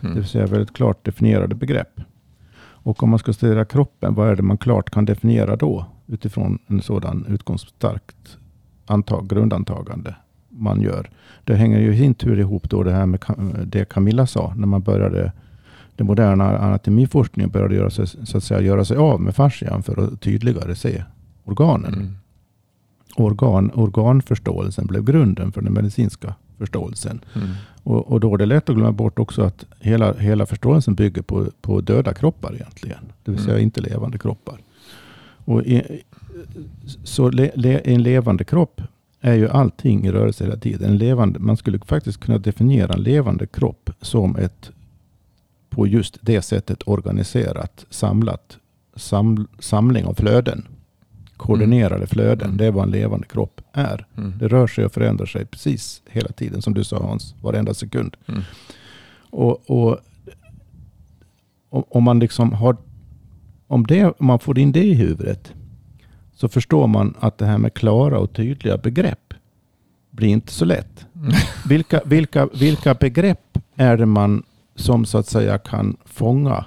[0.00, 0.14] Mm.
[0.14, 2.00] Det vill säga väldigt klart definierade begrepp.
[2.58, 5.86] Och om man ska studera kroppen, vad är det man klart kan definiera då?
[6.06, 8.38] Utifrån en sådan utgångsstarkt
[8.86, 10.14] antag, grundantagande
[10.48, 11.10] man gör.
[11.44, 13.20] Det hänger ju i sin tur ihop då det här med
[13.66, 15.32] det Camilla sa, när man började
[15.96, 20.04] den moderna anatomiforskningen började göra sig, så att säga, göra sig av med fascian för
[20.04, 21.04] att tydligare se
[21.44, 21.94] organen.
[21.94, 22.16] Mm.
[23.16, 27.20] Organ, organförståelsen blev grunden för den medicinska förståelsen.
[27.34, 27.48] Mm.
[27.82, 31.22] Och, och, då är det lätt att glömma bort också att hela, hela förståelsen bygger
[31.22, 33.12] på, på döda kroppar egentligen.
[33.24, 33.64] Det vill säga mm.
[33.64, 34.58] inte levande kroppar.
[35.44, 36.02] Och i,
[37.04, 38.80] så le, le, en levande kropp
[39.20, 40.90] är ju allting i rörelse hela tiden.
[40.90, 44.70] En levande, man skulle faktiskt kunna definiera en levande kropp som ett
[45.70, 48.58] på just det sättet organiserat, samlat
[48.96, 50.68] sam, samling av flöden.
[51.36, 52.06] Koordinerade mm.
[52.06, 52.46] flöden.
[52.46, 52.56] Mm.
[52.56, 54.06] Det är vad en levande kropp är.
[54.16, 54.32] Mm.
[54.38, 58.16] Det rör sig och förändrar sig precis hela tiden, som du sa Hans, varenda sekund.
[58.26, 58.42] Mm.
[59.30, 60.00] Och, och
[61.70, 62.76] om man liksom har
[63.66, 65.52] om, det, om man får in det i huvudet
[66.34, 69.34] så förstår man att det här med klara och tydliga begrepp
[70.10, 71.06] blir inte så lätt.
[71.14, 71.32] Mm.
[71.68, 74.42] Vilka, vilka, vilka begrepp är det man
[74.74, 76.64] som så att säga kan fånga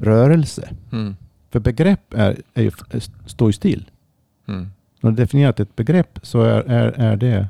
[0.00, 0.68] rörelse?
[0.92, 1.16] Mm.
[1.50, 2.70] För begrepp är, är ju,
[3.26, 3.90] står ju still.
[4.48, 4.68] Mm.
[5.00, 7.48] När du definierat ett begrepp så är, är, är det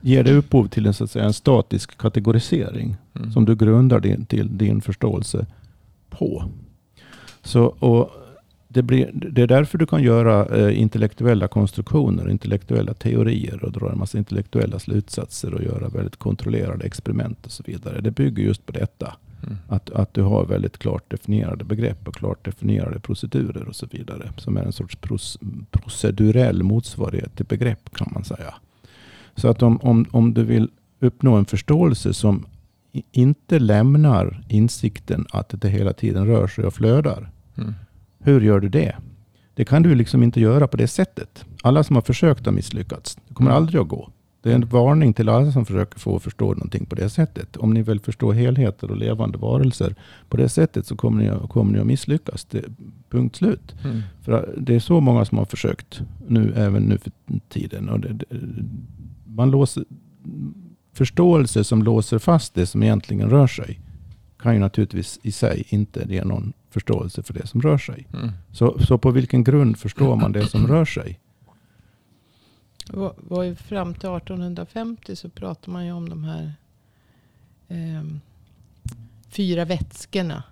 [0.00, 3.32] ger det upphov till en, så att säga, en statisk kategorisering mm.
[3.32, 5.46] som du grundar din, till din förståelse
[6.10, 6.44] på.
[7.42, 8.10] Så, och
[8.72, 13.92] det, blir, det är därför du kan göra eh, intellektuella konstruktioner, intellektuella teorier och dra
[13.92, 18.00] en massa intellektuella slutsatser och göra väldigt kontrollerade experiment och så vidare.
[18.00, 19.16] Det bygger just på detta.
[19.42, 19.56] Mm.
[19.68, 24.32] Att, att du har väldigt klart definierade begrepp och klart definierade procedurer och så vidare.
[24.36, 25.38] Som är en sorts pros,
[25.70, 28.54] procedurell motsvarighet till begrepp kan man säga.
[29.34, 32.46] Så att om, om, om du vill uppnå en förståelse som
[33.12, 37.30] inte lämnar insikten att det hela tiden rör sig och flödar.
[37.56, 37.74] Mm.
[38.20, 38.96] Hur gör du det?
[39.54, 41.44] Det kan du liksom inte göra på det sättet.
[41.62, 43.18] Alla som har försökt har misslyckats.
[43.28, 43.62] Det kommer mm.
[43.62, 44.10] aldrig att gå.
[44.42, 47.56] Det är en varning till alla som försöker få förstå någonting på det sättet.
[47.56, 49.94] Om ni vill förstå helheter och levande varelser
[50.28, 52.44] på det sättet så kommer ni, kommer ni att misslyckas.
[52.44, 52.64] Det,
[53.10, 53.74] punkt slut.
[53.84, 54.02] Mm.
[54.22, 57.12] För det är så många som har försökt nu, även nu för
[57.48, 57.88] tiden.
[57.88, 58.26] Och det, det,
[59.24, 59.84] man låser,
[60.92, 63.80] förståelse som låser fast det som egentligen rör sig
[64.38, 68.06] kan ju naturligtvis i sig inte ge någon förståelse för det som rör sig.
[68.12, 68.30] Mm.
[68.52, 71.20] Så, så på vilken grund förstår man det som rör sig?
[72.92, 76.52] var, var fram till 1850 så pratar man ju om de här
[77.68, 78.20] ehm,
[79.28, 80.42] fyra vätskorna.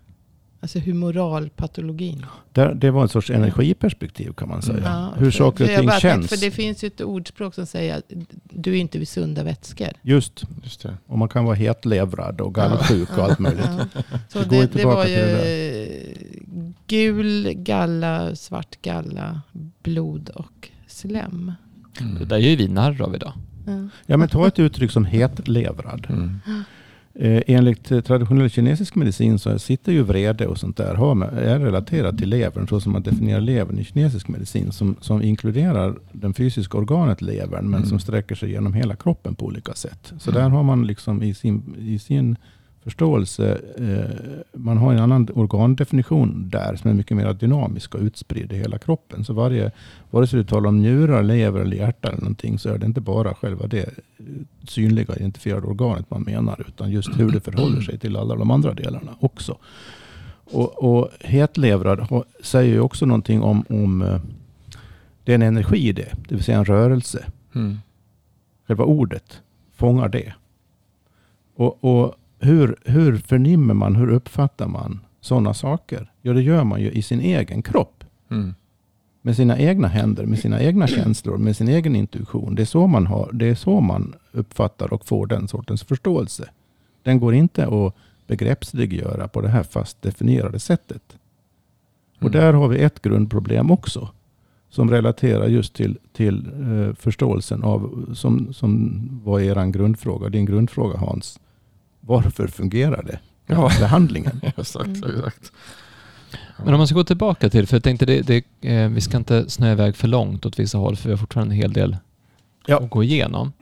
[0.61, 2.27] Alltså humoralpatologin.
[2.53, 4.83] Där, det var en sorts energiperspektiv kan man säga.
[4.85, 6.29] Ja, Hur saker och ting känns.
[6.29, 8.05] För det finns ju ett ordspråk som säger att
[8.42, 9.88] du är inte vid sunda vätskor.
[10.03, 10.97] Just, Just det.
[11.07, 13.64] och man kan vara hetlevrad och gallsjuk och allt möjligt.
[13.94, 14.03] Ja.
[14.29, 19.40] Så Det det, det var ju det eh, gul galla, svart galla,
[19.83, 21.53] blod och slem.
[22.18, 23.33] Det där gör ju vi narr av idag.
[23.66, 23.88] Ja.
[24.07, 26.07] Ja, men ta ett uttryck som hetlevrad.
[26.11, 26.40] Mm.
[27.20, 31.28] Eh, enligt eh, traditionell kinesisk medicin så sitter ju vrede och sånt där har med,
[31.38, 35.94] är relaterat till levern, så som man definierar levern i kinesisk medicin, som, som inkluderar
[36.12, 37.88] den fysiska organet levern, men Mm.
[37.88, 40.12] som sträcker sig genom hela kroppen på olika sätt.
[40.18, 40.42] Så Mm.
[40.42, 42.37] där har man liksom i sin, i sin
[42.88, 48.53] förståelse, eh, man har en annan organdefinition där som är mycket mer dynamisk och utspridd
[48.53, 49.24] i hela kroppen.
[49.24, 49.70] Så varje,
[50.11, 53.01] vare sig du talar om njurar, lever eller hjärta eller någonting, så är det inte
[53.01, 54.24] bara själva det eh,
[54.68, 58.74] synliga identifierade organet man menar, utan just hur det förhåller sig till alla de andra
[58.74, 59.59] delarna också.
[60.53, 64.20] Och, och hetlevrad säger ju också någonting om, om eh,
[65.24, 67.27] det är en energi i det, det vill säga en rörelse.
[67.55, 67.79] Mm.
[68.66, 69.42] Själva ordet
[69.77, 70.33] fångar det.
[71.55, 76.12] Och, och hur, hur förnimmer man, hur uppfattar man sådana saker?
[76.22, 78.05] Ja, det gör man ju i sin egen kropp.
[78.31, 78.55] Mm.
[79.22, 82.55] Med sina egna händer, med sina egna känslor, med sin egen intuition.
[82.55, 86.51] Det är så man, har, det är så man uppfattar och får den sortens förståelse.
[87.03, 87.94] Den går inte att
[88.27, 91.18] begreppsliggöra på det här fast definierade sättet.
[92.16, 92.33] Och Mm.
[92.33, 94.09] där har vi ett grundproblem också.
[94.70, 100.98] Som relaterar just till, till eh, förståelsen av, som, som var er grundfråga, din grundfråga
[100.98, 101.40] Hans.
[102.09, 103.18] Varför fungerar det?
[103.47, 103.71] Ja.
[103.81, 104.40] Behandlingen.
[104.57, 105.53] Exakt, exakt.
[106.64, 109.16] Men om man ska gå tillbaka till, för jag tänkte det, det, eh, vi ska
[109.16, 111.97] inte snöa iväg för långt åt vissa håll, för vi har fortfarande en hel del
[112.66, 112.81] Ja.
[112.81, 113.53] att gå igenom.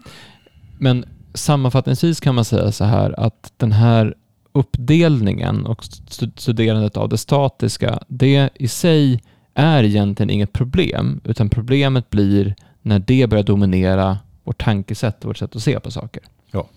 [0.78, 1.04] Men
[1.34, 4.14] sammanfattningsvis kan man säga så här att den här
[4.52, 9.22] uppdelningen och stu- studerandet av det statiska, det i sig
[9.54, 15.36] är egentligen inget problem, utan problemet blir när det börjar dominera vårt tankesätt och vårt
[15.36, 16.22] sätt att se på saker.
[16.50, 16.68] Ja.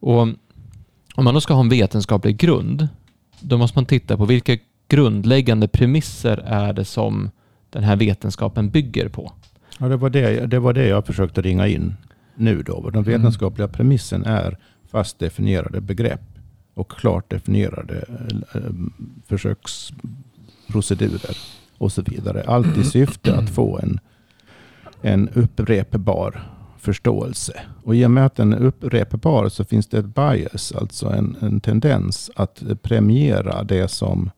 [0.00, 0.28] Och
[1.16, 2.88] om man då ska ha en vetenskaplig grund,
[3.40, 4.56] då måste man titta på vilka
[4.88, 7.30] grundläggande premisser är det som
[7.70, 9.32] den här vetenskapen bygger på.
[9.78, 11.94] Ja, det, var det, det var det jag försökte ringa in
[12.34, 12.62] nu.
[12.62, 12.90] Då.
[12.90, 14.58] Den vetenskapliga premissen är
[14.90, 16.38] fast definierade begrepp
[16.74, 18.04] och klart definierade
[18.54, 18.60] eh,
[19.26, 21.36] försöksprocedurer
[21.78, 22.44] och så vidare.
[22.46, 24.00] Allt i syfte att få en,
[25.02, 26.55] en upprepbar
[26.86, 27.60] förståelse.
[27.84, 31.36] Och i och med att den är upprepbar så finns det ett bias, alltså en,
[31.40, 34.30] en tendens att premiera det som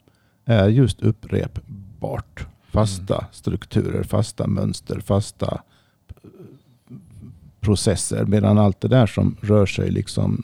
[0.45, 2.47] är just upprepbart.
[2.71, 5.61] Fasta strukturer, fasta mönster, fasta
[6.09, 6.31] eh,
[7.61, 8.25] processer.
[8.25, 10.43] Medan allt det där som rör sig liksom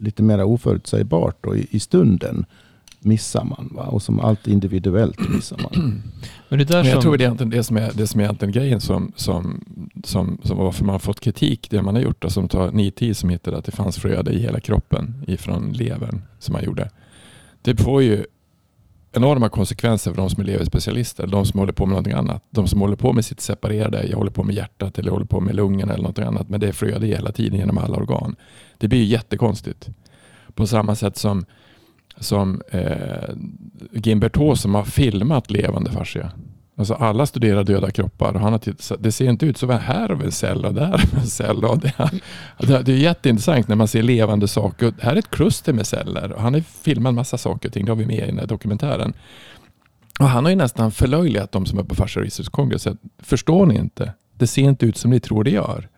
[0.00, 2.46] lite mer oförutsägbart och i, i stunden
[3.06, 3.70] missar man.
[3.72, 3.82] Va?
[3.82, 6.02] Och som allt individuellt missar man.
[6.48, 7.02] Men det är där Men jag som...
[7.02, 9.64] tror det är egentligen det som är, det som är egentligen grejen som, som,
[10.04, 13.16] som, som varför man har fått kritik, det man har gjort, och som tar nitid
[13.16, 16.90] som hittade att det fanns flöde i hela kroppen ifrån levern som man gjorde.
[17.62, 18.24] Det får ju
[19.16, 22.44] enorma konsekvenser för de som är leverspecialister, de som håller på med någonting annat.
[22.50, 25.26] De som håller på med sitt separerade, jag håller på med hjärtat eller jag håller
[25.26, 28.36] på med lungorna eller något annat, men det är flöde hela tiden genom alla organ.
[28.78, 29.88] Det blir ju jättekonstigt.
[30.54, 31.44] På samma sätt som,
[32.20, 33.34] som eh,
[33.92, 36.32] Gimbert som har filmat levande fascia.
[36.78, 40.08] Alltså alla studerar döda kroppar och han har tittat, det ser inte ut så här
[40.08, 41.64] har vi en cell och där har vi en cell.
[41.64, 42.20] Och det, det,
[42.56, 44.94] alltså, det är jätteintressant när man ser levande saker.
[45.00, 47.84] Här är ett kluster med celler och han har filmat en massa saker och ting.
[47.84, 49.12] Det har vi med i den här dokumentären.
[50.20, 52.88] Och han har ju nästan förlöjligat de som är på Fascia Research Congress.
[53.18, 54.12] Förstår ni inte?
[54.34, 55.88] Det ser inte ut som ni tror det gör.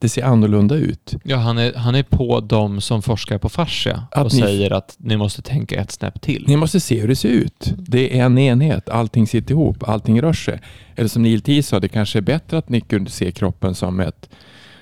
[0.00, 1.14] Det ser annorlunda ut.
[1.24, 4.70] Ja, han är, han är på de som forskar på fascia Att och ni- säger
[4.70, 6.44] att ni måste tänka ett snäpp till.
[6.48, 7.74] Ni måste se hur det ser ut.
[7.78, 8.88] Det är en enhet.
[8.88, 9.88] Allting sitter ihop.
[9.88, 10.60] Allting rör sig.
[10.96, 14.00] Eller som Neil T sa, det kanske är bättre att ni kunde se kroppen som,
[14.00, 14.28] ett,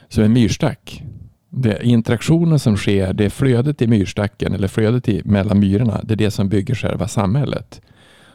[0.08, 1.02] som en myrstack.
[1.50, 6.00] Det interaktionen som sker, det flödet i myrstacken eller flödet i, mellan myrorna.
[6.04, 7.80] Det är det som bygger själva samhället.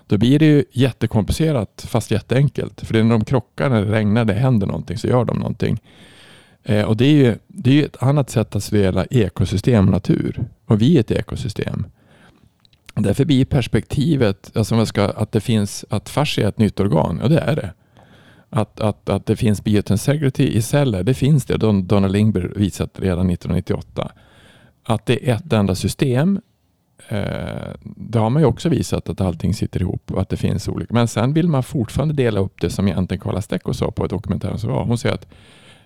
[0.08, 2.82] Då blir det ju jättekomplicerat fast jätteenkelt.
[2.82, 5.38] För det är när de krockar, när det regnar, det händer någonting så gör de
[5.38, 5.80] någonting.
[6.64, 9.92] Eh, och det är ju det är ju ett annat sätt att studera ekosystem och
[9.92, 10.46] natur.
[10.66, 11.86] Och vi är ett ekosystem.
[12.96, 16.80] Därför blir perspektivet alltså om jag ska, att det finns att fascia är ett nytt
[16.80, 17.20] organ.
[17.22, 17.74] Ja, det är det.
[18.50, 21.58] Att, att, att det finns biotensegrity i celler, det finns det.
[21.58, 24.12] Don, Donald Lingberg visat redan 1998.
[24.84, 26.40] Att det är ett enda system,
[27.08, 30.68] eh, det har man ju också visat att allting sitter ihop och att det finns
[30.68, 30.94] olika.
[30.94, 34.12] Men sen vill man fortfarande dela upp det som egentligen Karla Stecko sa på ett
[34.12, 34.86] dokumentär som var.
[34.86, 35.28] Hon säger att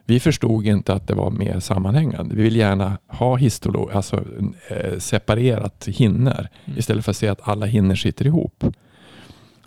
[0.09, 2.35] vi förstod inte att det var mer sammanhängande.
[2.35, 4.23] Vi vill gärna ha histolo, alltså
[4.69, 6.79] eh, separerat hinner Mm.
[6.79, 8.63] istället för att se att alla hinner sitter ihop.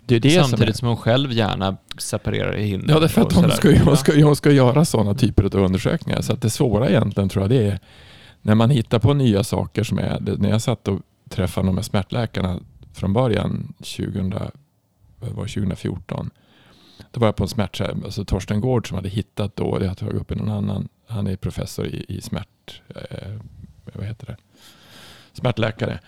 [0.05, 3.51] Det är det Samtidigt som som hon själv gärna separerar är, Ja, därför att hon
[3.51, 6.21] ska, hon, ska, hon ska göra sådana typer av undersökningar.
[6.21, 7.79] Så att det svåra egentligen tror jag det är
[8.41, 10.99] när man hittar på nya saker som är, när jag satt och
[11.29, 12.59] träffade de här smärtläkarna
[12.93, 14.33] från början 2000,
[15.19, 16.29] vad var det, 2014.
[17.11, 19.89] Då var jag på en smärtskärm, alltså Torsten Gård som hade hittat då, det har
[19.89, 23.39] jag tagit upp i någon annan, han är professor i, i smärt, eh,
[23.93, 24.37] vad heter det,
[25.33, 25.99] smärtläkare.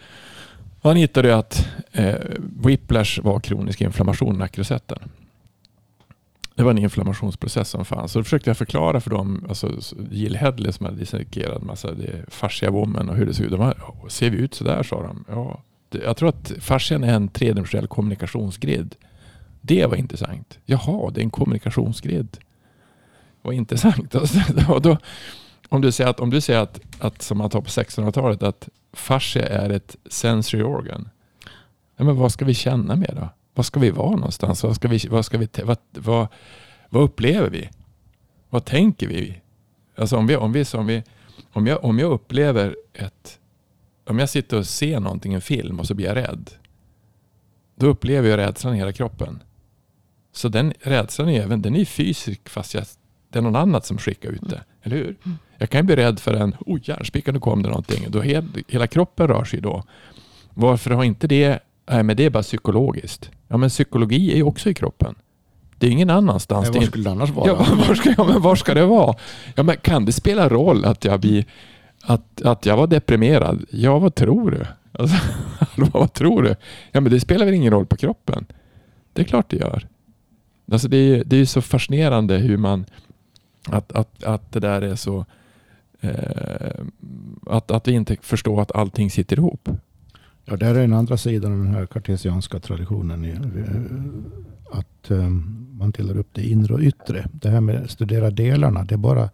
[0.82, 5.00] Och han hittade att eh, whiplash var kronisk inflammation i nackrosetten.
[6.56, 8.12] Det var en inflammationsprocess som fanns.
[8.12, 9.72] Så då försökte jag förklara för dem, alltså
[10.12, 11.90] Jill Hedley som hade dissekerat en massa
[12.28, 13.52] Fascia woman och hur det såg ut.
[13.52, 13.76] De var,
[14.10, 15.26] ser vi ut sådär sa de.
[15.28, 18.96] Ja, det, jag tror att fascian är en tredimensionell kommunikationsgrid.
[19.66, 20.60] Det var intressant.
[20.66, 22.38] Jaha, det är en kommunikationsgrid.
[23.42, 24.16] Vad intressant.
[24.24, 24.40] Alltså,
[24.74, 24.98] och då,
[25.70, 28.70] om du säger, att, om du säger att, att, som man tar på 1600-talet, att
[28.94, 31.10] fascia är ett sensory organ.
[31.98, 33.30] Ja, men vad ska vi känna med då?
[33.54, 34.64] Vad ska vi vara någonstans?
[34.64, 36.28] Vad, ska vi, vad, ska vi, vad, vad,
[36.90, 37.70] vad upplever vi?
[38.50, 39.42] Vad tänker vi?
[39.96, 41.04] Alltså om, vi, om, vi, om, vi,
[41.54, 43.40] om, jag, om jag upplever ett...
[44.06, 46.52] Om jag sitter och ser någonting i en film och så blir jag rädd.
[47.76, 49.44] Då upplever jag rädslan i hela kroppen.
[50.34, 52.84] Så den rädslan är även den är fysisk fast jag,
[53.30, 54.64] det är någon annat som skickar ut det.
[54.84, 55.16] Eller hur?
[55.58, 58.06] Jag kan ju bli rädd för en, oh järnspicka nu kom det någonting.
[58.10, 59.84] Då hel, hela kroppen rör sig då.
[60.54, 61.60] Varför har inte det,
[61.92, 63.32] nej men det är bara psykologiskt.
[63.48, 65.16] Ja men psykologi är ju också i kroppen.
[65.78, 66.70] Det är ingen annanstans.
[66.70, 67.48] Nej, var skulle det annars vara?
[67.48, 67.56] Ja,
[67.88, 69.16] var, ska, ja, men var ska det vara?
[69.56, 71.46] Ja, men kan det spela roll att jag, blir,
[72.02, 73.66] att, att jag var deprimerad?
[73.70, 74.66] Ja, vad tror du?
[74.92, 75.18] Alltså,
[75.94, 76.56] vad tror du?
[76.92, 78.46] Ja, men det spelar väl ingen roll på kroppen?
[79.14, 79.88] Det är klart det gör.
[80.74, 82.86] Alltså det, är, det är så fascinerande hur man...
[83.68, 85.26] Att, att, att det där är så...
[86.02, 86.86] Eh,
[87.48, 89.70] att, att vi inte förstår att allting sitter ihop.
[90.46, 93.26] Ja, där är den andra sidan av den här kartesianska traditionen.
[93.26, 95.30] eh, Att eh,
[95.80, 97.28] man delar upp det inre och yttre.
[97.34, 99.30] Det här med att studera delarna, det är bara,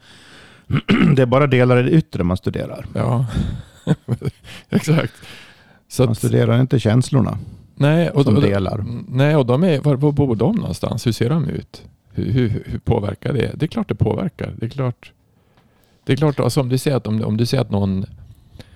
[1.15, 2.85] det är bara delar i det yttre man studerar.
[2.93, 3.25] Ja,
[4.69, 5.13] exakt.
[5.87, 7.37] Så Man studerar inte känslorna
[7.79, 8.85] nej, och, som och, delar.
[9.07, 11.07] Nej, och de är, var, var bor de någonstans?
[11.07, 11.83] Hur ser de ut?
[12.11, 13.51] Hur, hur, hur påverkar det?
[13.55, 14.53] Det är klart det påverkar.
[14.57, 15.13] Det är klart.
[16.03, 18.05] Det är klart, alltså om du säger att, om, om du säger att någon...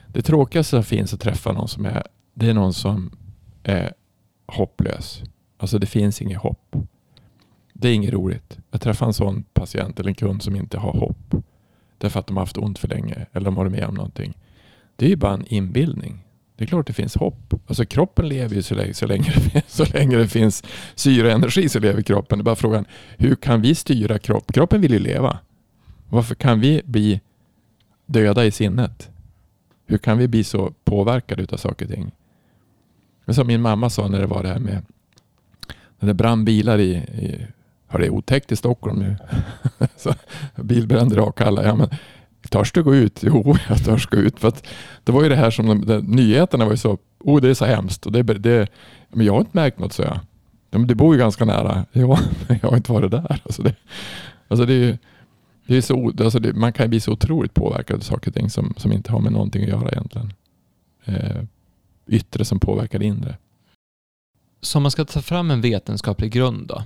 [0.07, 2.03] Det tråkigaste som finns att träffa någon som är...
[2.33, 3.11] Det är någon som
[3.63, 3.93] är
[4.45, 5.23] hopplös.
[5.57, 6.75] Alltså det finns inget hopp.
[7.73, 8.57] Det är inget roligt.
[8.71, 11.35] Jag träffar en sån patient eller en kund som inte har hopp.
[11.97, 14.33] Därför att de har haft ont för länge eller de har varit med om någonting.
[14.95, 16.22] Det är ju bara en inbildning.
[16.55, 17.53] Det är klart det finns hopp.
[17.67, 20.63] Alltså kroppen lever ju så länge, så länge, det, finns, så länge det finns
[20.95, 22.37] syre och energi så lever kroppen.
[22.37, 22.85] Det är bara frågan,
[23.17, 24.53] hur kan vi styra kropp?
[24.53, 25.39] Kroppen vill ju leva.
[26.09, 27.21] Varför kan vi bli
[28.05, 29.09] döda i sinnet?
[29.85, 32.11] Hur kan vi bli så påverkade av saker och ting?
[33.25, 34.85] Men som min mamma sa när det var det här med
[36.03, 37.47] när det brann bilar i, i
[37.87, 39.15] har det är otäckt i Stockholm nu.
[40.63, 41.63] bilbränder i Akalla.
[41.63, 41.89] Ja, men,
[42.49, 43.19] törs du gå ut?
[43.23, 44.39] Jo, jag törs gå ut.
[44.39, 44.67] För att
[45.03, 47.53] det var ju det här som de, de, nyheterna var ju så, oh det är
[47.53, 48.05] så hemskt.
[48.05, 48.67] Och det, det,
[49.09, 50.19] men jag har inte märkt något, så jag.
[50.69, 51.85] Ja, men du bor ju ganska nära.
[51.91, 53.41] Ja, men jag har inte varit där.
[53.43, 53.75] Alltså det,
[54.47, 54.97] alltså det är
[55.67, 58.35] det är så, alltså det, man kan ju bli så otroligt påverkad av saker och
[58.35, 60.33] ting som, som inte har med någonting att göra egentligen.
[61.05, 61.43] Eh,
[62.07, 63.37] yttre som påverkar det inre.
[64.61, 66.83] Så om man ska ta fram en vetenskaplig grund då,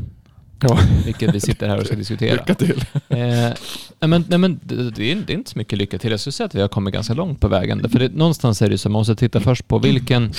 [0.59, 2.33] Ja, vilket vi sitter här och ska diskutera.
[2.33, 2.83] lycka till.
[3.09, 6.11] Eh, men, nej men det, är, det är inte så mycket lycka till.
[6.11, 7.89] Jag skulle säga att vi har kommit ganska långt på vägen.
[7.89, 10.33] För det, någonstans är det så, man måste titta först på vilken,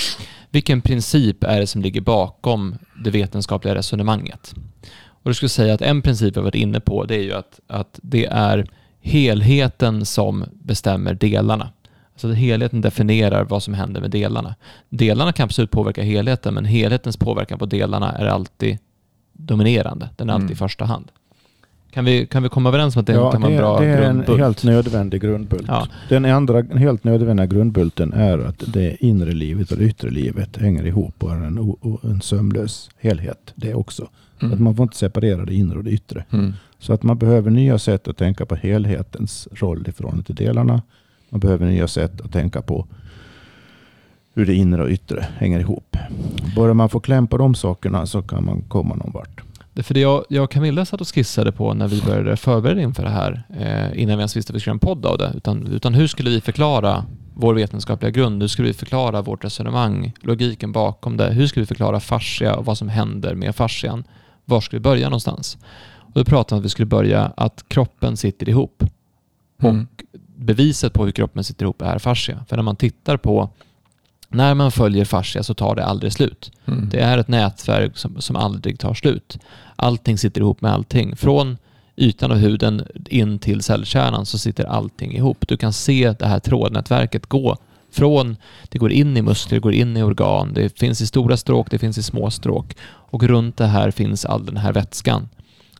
[0.49, 4.53] vilken princip är det som ligger bakom det vetenskapliga resonemanget.
[5.23, 7.59] Och du skulle säga att en princip jag varit inne på, det är ju att,
[7.67, 8.67] att det är
[9.01, 11.69] helheten som bestämmer delarna.
[12.13, 14.55] Alltså att helheten definierar vad som händer med delarna.
[14.89, 18.77] Delarna kan absolut påverka helheten, men helhetens påverkan på delarna är alltid
[19.45, 20.09] dominerande.
[20.15, 20.53] Den är alltid Mm.
[20.53, 21.11] i första hand.
[21.91, 23.85] Kan vi, kan vi komma överens om att det Ja, kan vara en bra det
[23.85, 24.39] är en grundbult?
[24.39, 25.65] helt nödvändig grundbult.
[25.67, 25.87] Ja.
[26.09, 30.85] Den andra helt nödvändiga grundbulten är att det inre livet och det yttre livet hänger
[30.85, 33.53] ihop och är en, o- en sömlös helhet.
[33.55, 34.09] Det också.
[34.41, 34.53] Mm.
[34.53, 36.25] Att man får inte separera det inre och det yttre.
[36.31, 36.53] Mm.
[36.79, 40.81] Så att man behöver nya sätt att tänka på helhetens roll i förhållande till delarna.
[41.29, 42.87] Man behöver nya sätt att tänka på
[44.39, 45.97] hur det inre och yttre hänger ihop.
[46.55, 49.41] Bara man får kläm på de sakerna så kan man komma någon vart.
[49.73, 52.37] Det är för det jag, jag och Camilla satt och skissade på när vi började
[52.37, 55.05] förbereda inför det här, eh, innan vi ens visste att vi skulle göra en podd
[55.05, 58.41] av det, utan, utan hur skulle vi förklara vår vetenskapliga grund?
[58.41, 61.33] Hur skulle vi förklara vårt resonemang, logiken bakom det?
[61.33, 64.03] Hur skulle vi förklara fascia och vad som händer med fascian?
[64.45, 65.57] Var ska vi börja någonstans?
[65.97, 68.83] Och då pratade vi om att vi skulle börja att kroppen sitter ihop.
[69.61, 69.81] Mm.
[69.81, 70.03] Och
[70.35, 72.45] beviset på hur kroppen sitter ihop är fascia.
[72.49, 73.49] För när man tittar på,
[74.29, 76.51] när man följer fascia så tar det aldrig slut.
[76.65, 76.89] Mm.
[76.89, 79.37] Det är ett nätverk som, som aldrig tar slut.
[79.75, 81.15] Allting sitter ihop med allting.
[81.15, 81.57] Från
[81.95, 85.47] ytan av huden in till cellkärnan så sitter allting ihop.
[85.47, 87.57] Du kan se det här trådnätverket gå
[87.91, 88.37] från,
[88.69, 91.71] det går in i muskler, det går in i organ, det finns i stora stråk,
[91.71, 92.75] det finns i små stråk.
[92.85, 95.29] Och runt det här finns all den här vätskan.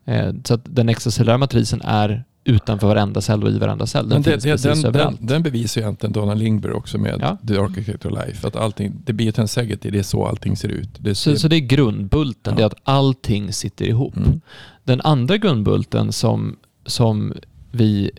[0.06, 4.10] Eh, så att den extracellulära matrisen är utanför varenda cell och i varenda cell.
[4.10, 5.20] Den Men det, finns det, precis den, den, överallt.
[5.22, 7.38] den bevisar ju egentligen Donna Lindberg också med Ja.
[7.47, 8.47] The Architect of Life.
[8.47, 10.89] Att allting, det biotenseget, det är så allting ser ut.
[11.00, 12.58] Det Så, så det är grundbulten, Ja.
[12.58, 14.18] det är att allting sitter ihop.
[14.18, 14.41] Mm.
[14.84, 17.34] Den andra grundbulten som, som
[17.72, 18.12] vi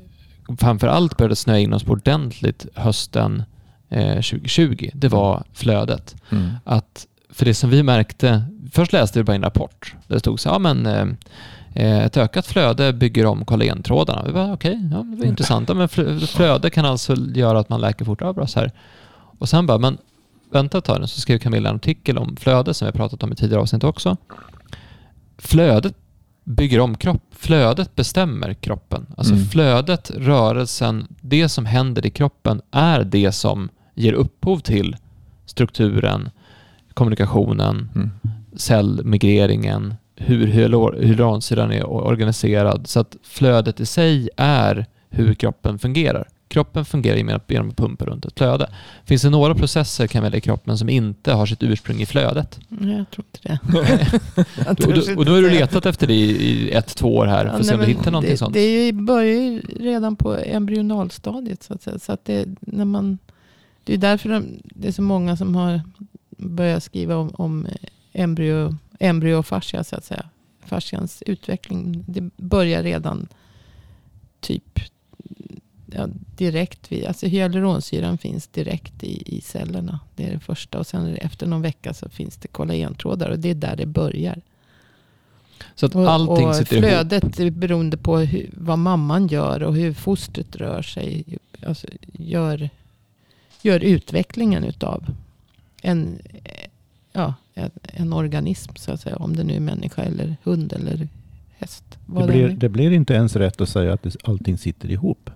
[0.58, 3.42] framförallt började snöa in oss på ordentligt hösten
[3.88, 6.16] eh, 2020, det var flödet.
[6.30, 6.48] Mm.
[6.64, 10.40] Att, för det som vi märkte, först läste vi bara en rapport där det stod
[10.40, 11.06] så ja men eh,
[11.74, 14.22] ett ökat flöde bygger om kollagentrådarna.
[14.26, 15.68] Vi bara okej, ja, det var intressant.
[15.68, 18.28] Ja, Men flö- flöde kan alltså göra att man läker fortare.
[18.28, 18.72] Ja, bra, så här.
[19.38, 19.98] Och sen bara, men
[20.52, 23.22] vänta ett tag nu, så skrev Camilla en artikel om flöde som vi har pratat
[23.22, 24.16] om i tidigare avsnitt också.
[25.38, 25.94] Flödet
[26.44, 27.22] bygger om kropp.
[27.30, 29.06] Flödet bestämmer kroppen.
[29.16, 29.46] Alltså Mm.
[29.46, 34.96] flödet, rörelsen, det som händer i kroppen är det som ger upphov till
[35.46, 36.30] strukturen,
[36.94, 38.10] kommunikationen, Mm.
[38.56, 42.86] cellmigreringen, hur hyalur- hyaluronsyran är organiserad.
[42.86, 46.28] Så att flödet i sig är hur kroppen fungerar.
[46.48, 47.16] Kroppen fungerar
[47.48, 48.70] genom att- pumpa runt ett flöde.
[49.04, 52.60] Finns det några processer kan välja i kroppen som inte har sitt ursprung i flödet?
[52.68, 53.58] Nej, jag tror inte det.
[54.78, 57.44] Då, törs då, och då har du letat efter det i, ett, två år här
[57.44, 58.54] för Ja, att se om du hittar någonting det, sånt.
[58.54, 61.98] Det börjar ju redan på embryonalstadiet så att säga.
[61.98, 63.18] Så att det, när man,
[63.84, 65.80] det är därför de, det är så många som har
[66.36, 67.66] börjat skriva om, om
[68.12, 70.24] embryo, embryofascia så att säga.
[70.64, 72.04] Fascians utveckling.
[72.06, 73.28] Det börjar redan
[74.40, 74.80] typ
[75.86, 80.00] ja, direkt vid, alltså hyaluronsyran finns direkt i, i cellerna.
[80.16, 83.50] Det är det första och sen efter någon vecka så finns det kollagentrådar och det
[83.50, 84.40] är där det börjar.
[85.74, 86.88] Så att Och, allting och sitter ihop.
[86.90, 91.24] flödet är beroende på hur, vad mamman gör och hur fostret rör sig.
[91.66, 92.70] Alltså gör,
[93.62, 95.04] gör utvecklingen utav
[95.82, 96.18] en,
[97.12, 97.34] ja,
[97.82, 99.16] en, organism så att säga.
[99.16, 101.08] Om det nu är människa eller hund eller
[101.58, 101.84] häst.
[102.06, 105.30] Det blir, det blir inte ens rätt att säga att det, allting sitter ihop.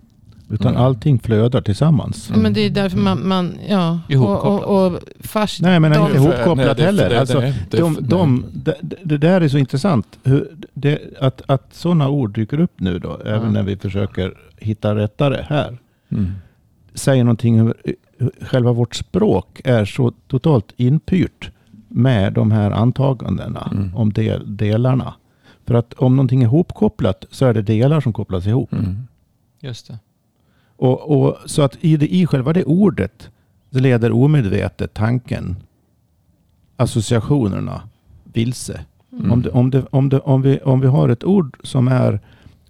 [0.50, 0.82] Utan Mm.
[0.82, 2.30] allting flödar tillsammans.
[2.34, 4.00] Ja, men det är därför man, man ja.
[4.06, 4.62] Och, Ihopkopplat.
[4.64, 7.08] och, och fars, Nej, men de- inte ihopkopplat det- heller.
[7.10, 8.02] det- Alltså, det- det- De, nej.
[8.02, 10.18] de, det, det där är så intressant.
[10.24, 14.94] Hur, det, att, att sådana ord dyker upp nu då, även när vi försöker hitta
[14.94, 15.78] rättare här.
[16.08, 16.32] Mm.
[16.94, 17.74] Säger någonting hur
[18.40, 21.50] själva vårt språk är så totalt inpyrt
[21.94, 23.96] med de här antagandena Mm.
[23.96, 25.14] om del, delarna.
[25.66, 28.72] För att om någonting är ihopkopplat så är det delar som kopplas ihop.
[28.72, 29.06] Mm.
[29.60, 29.98] Just det.
[30.76, 33.30] Och, och, så att i, det, i själva det ordet
[33.70, 35.56] så leder omedvetet tanken,
[36.76, 37.82] associationerna
[38.24, 38.80] vilse.
[39.12, 39.32] Mm.
[39.32, 42.20] Om, det, om, det, om, det, om, vi, om vi har ett ord som är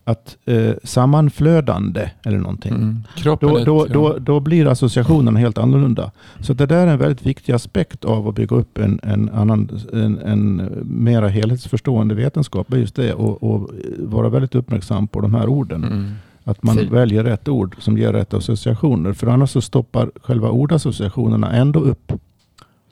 [0.05, 2.74] att eh, sammanflödande eller någonting.
[2.74, 3.05] Mm.
[3.16, 6.11] Kroppen Då, då, då, då blir associationerna helt annorlunda.
[6.40, 9.80] Så det där är en väldigt viktig aspekt av att bygga upp en, en, annan,
[9.92, 12.72] en, en mera helhetsförstående vetenskap.
[12.72, 15.84] är Just det, och, och vara väldigt uppmärksam på de här orden.
[15.84, 16.12] Mm.
[16.44, 19.12] Att man För- väljer rätt ord som ger rätt associationer.
[19.12, 22.12] För annars så stoppar själva ordassociationerna ändå upp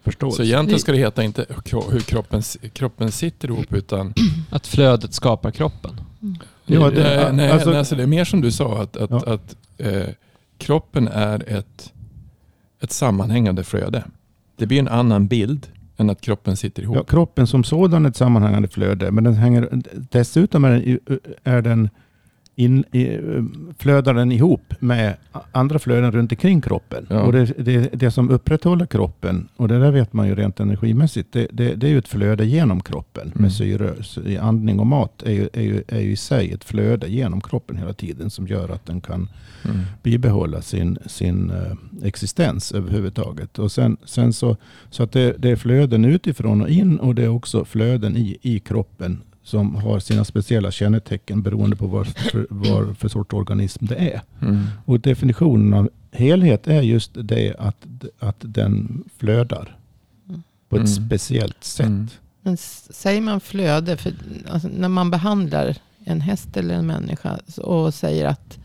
[0.05, 0.37] förståelse.
[0.37, 1.47] Så egentligen ska det heta inte
[1.91, 2.43] hur kroppen,
[2.73, 4.15] kroppen sitter ihop utan
[4.51, 5.91] Att flödet skapar kroppen.
[6.75, 9.23] Ja, det- nej, alltså- nej, alltså det är mer som du sa att, att, Ja.
[9.27, 10.09] att eh,
[10.59, 11.93] kroppen är ett,
[12.83, 14.05] ett sammanhängande flöde.
[14.57, 15.67] Det blir en annan bild
[15.97, 16.97] än att kroppen sitter ihop.
[16.97, 19.11] Ja, kroppen som sådan är ett sammanhängande flöde.
[19.11, 19.69] Men den hänger,
[20.11, 20.99] dessutom är den,
[21.45, 21.89] är den
[22.55, 23.19] in, i,
[23.79, 25.17] flödar den ihop med
[25.53, 27.07] andra flöden runt omkring kroppen.
[27.11, 27.21] Ja.
[27.23, 31.33] Och det, det, det som upprätthåller kroppen, och det där vet man ju rent energimässigt,
[31.33, 33.43] det, det, det är ju ett flöde genom kroppen Mm.
[33.43, 33.95] med syre.
[34.41, 37.77] Andning och mat är ju, är, ju, är ju i sig ett flöde genom kroppen
[37.77, 39.29] hela tiden som gör att den kan
[39.65, 39.81] Mm.
[40.03, 43.59] bibehålla sin, sin eh, existens överhuvudtaget.
[43.59, 44.57] Och sen, sen så,
[44.91, 48.39] så att det, det är flöden utifrån och in och det är också flöden i,
[48.43, 53.87] i kroppen som har sina speciella kännetecken beroende på vad för, vad för sorts organism
[53.87, 54.23] det är.
[54.43, 54.67] Mm.
[54.85, 57.87] Och definitionen av helhet är just det att,
[58.19, 59.77] att den flödar
[60.69, 61.07] på ett Mm.
[61.07, 61.87] speciellt sätt.
[61.87, 62.09] Mm.
[62.43, 64.13] Men säger man flöde, för
[64.49, 68.59] alltså, när man behandlar en häst eller en människa och säger att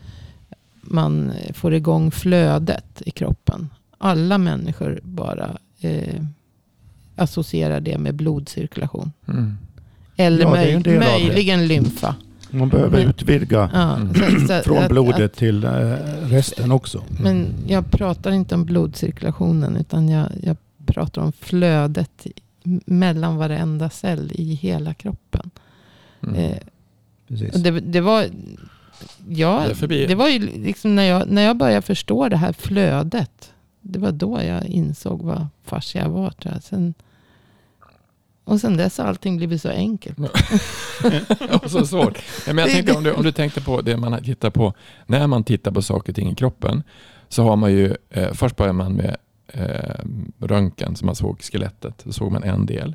[0.82, 3.68] man får igång flödet i kroppen.
[3.98, 6.24] Alla människor bara eh,
[7.16, 9.12] associerar det med blodcirkulation.
[9.28, 9.58] Mm.
[10.20, 12.14] Eller Ja, möj- möjligen lymfa.
[12.50, 14.14] Man behöver Men- utvidga Ja, Mm.
[14.48, 15.70] så- från att- blodet att- till eh,
[16.24, 17.02] resten också.
[17.22, 20.56] Men jag pratar inte om blodcirkulationen utan jag, jag
[20.86, 22.26] pratar om flödet
[22.86, 25.50] mellan varenda cell i hela kroppen.
[26.22, 26.34] Mm.
[26.34, 26.56] Eh,
[27.28, 28.24] det, det var...
[29.28, 33.52] Ja, det var ju liksom när jag, när jag började förstå det här flödet.
[33.80, 36.30] Det var då jag insåg vad fascia var.
[36.30, 36.62] Tror jag.
[36.62, 36.94] Sen,
[38.48, 40.18] och sen dess har allting blivit så enkelt.
[41.62, 42.18] Och så svårt.
[42.46, 44.74] Men jag Det- tänkte, om, du, om du tänkte på det man tittar på,
[45.06, 46.82] när man tittar på saker och ting i kroppen,
[47.28, 49.16] så har man ju, eh, först börjar man med
[49.52, 50.04] eh,
[50.46, 52.94] röntgen, så man såg skelettet, så såg man en del.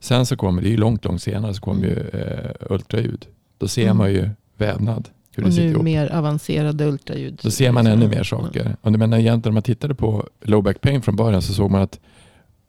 [0.00, 3.26] Sen så kommer, det ju långt, långt senare, så kommer ju eh, ultraljud.
[3.58, 3.96] Då ser Mm.
[3.96, 7.40] man ju vävnad, hur det Och sitter nu mer avancerade ultraljud.
[7.42, 8.76] Då ser man ännu mer saker.
[8.80, 11.70] Och det- men egentligen om man tittade på low back pain från början så såg
[11.70, 12.00] man att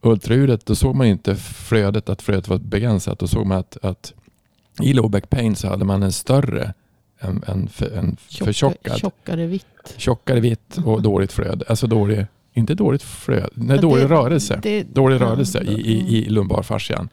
[0.02, 3.20] ultraljudet, då såg man inte flödet, att flödet var begränsat.
[3.20, 4.14] Då såg man att, att
[4.82, 6.74] i low back pain så hade man en större,
[7.20, 9.66] en, en, för, en Tjocka- förtjockad, Tjockare vitt.
[9.97, 11.66] tjockare vitt och dåligt flöde.
[11.68, 14.60] Alltså dålig, inte dåligt flöde, nej Ja, dålig det- rörelse.
[14.64, 17.10] det- Dålig ja, rörelse i, i, i lumbarfascian.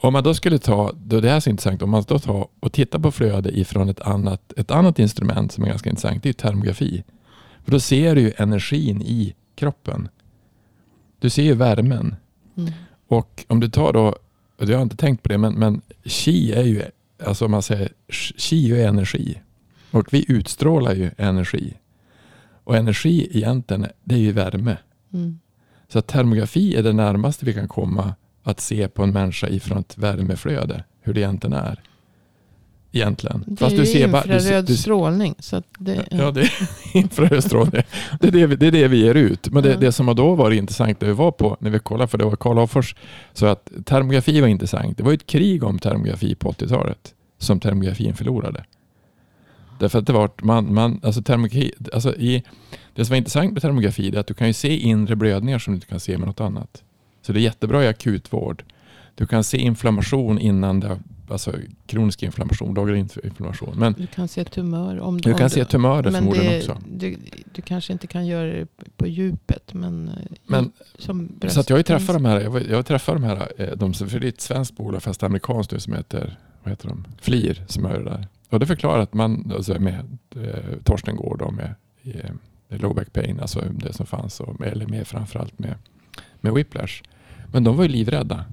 [0.00, 2.46] Om man då skulle ta, då det här är så intressant, om man då tar
[2.60, 6.28] och tittar på flöde ifrån ett annat, ett annat instrument som är ganska intressant, det
[6.28, 7.04] är termografi.
[7.64, 10.08] För då ser du energin i kroppen.
[11.18, 12.16] Du ser ju värmen.
[12.56, 12.72] Mm.
[13.08, 14.16] Och om du tar då,
[14.56, 16.82] och jag har inte tänkt på det, men, men chi är ju,
[17.24, 17.88] alltså man säger,
[18.36, 19.40] chi är energi.
[19.90, 21.74] Och vi utstrålar ju energi.
[22.64, 24.76] Och energi egentligen, det är ju värme.
[25.12, 25.38] Mm.
[25.88, 29.98] Så termografi är det närmaste vi kan komma att se på en människa ifrån ett
[29.98, 30.84] värmeflöde.
[31.00, 31.82] Hur det egentligen är.
[32.96, 33.44] Egentligen.
[33.46, 35.34] Det är ju ser bara- du ser- infraröd du- strålning.
[35.38, 36.50] Så att det, Ja, det är
[36.96, 37.82] infraröd strålning.
[38.20, 39.48] Det är det, vi, det är det vi ger ut.
[39.52, 39.76] Men det, Ja.
[39.76, 42.24] det som har då varit intressant när vi var på, när vi kollade, för det
[42.24, 42.94] var Karl Hoffors,
[43.32, 44.96] så att termografi var intressant.
[44.96, 48.64] Det var ju ett krig om termografi på 80-talet som termografin förlorade.
[49.78, 52.42] Därför att det var, man, man, alltså termografi, alltså i,
[52.94, 55.72] det som var intressant med termografi är att du kan ju se inre blödningar som
[55.72, 56.82] du inte kan se med något annat.
[57.22, 58.64] Så det är jättebra i akutvård.
[59.14, 60.98] Du kan se inflammation innan det har,
[61.28, 61.52] alltså
[61.86, 63.74] kronisk inflammation, daglig inf- inflammation.
[63.78, 65.00] Men du kan se tumör.
[65.00, 66.82] Om, du om kan se tumörer men det, också.
[66.90, 67.16] Du,
[67.52, 68.66] du kanske inte kan göra det
[68.96, 69.74] på djupet.
[69.74, 70.14] Men, eh,
[70.46, 70.72] Men
[71.50, 74.20] Så att jag har träffat de här, jag har träffat de här, eh, de, för
[74.20, 77.04] det är ett svenskt bolag fast amerikanskt nu som heter, vad heter de?
[77.20, 78.26] Flir som gör det där.
[78.50, 82.30] Och det förklarar att man, alltså med eh, Torsten Gård och med eh,
[82.68, 85.74] low back pain, alltså det som fanns, och, eller med framförallt med,
[86.40, 87.02] med whiplash.
[87.52, 88.44] Men de var ju livrädda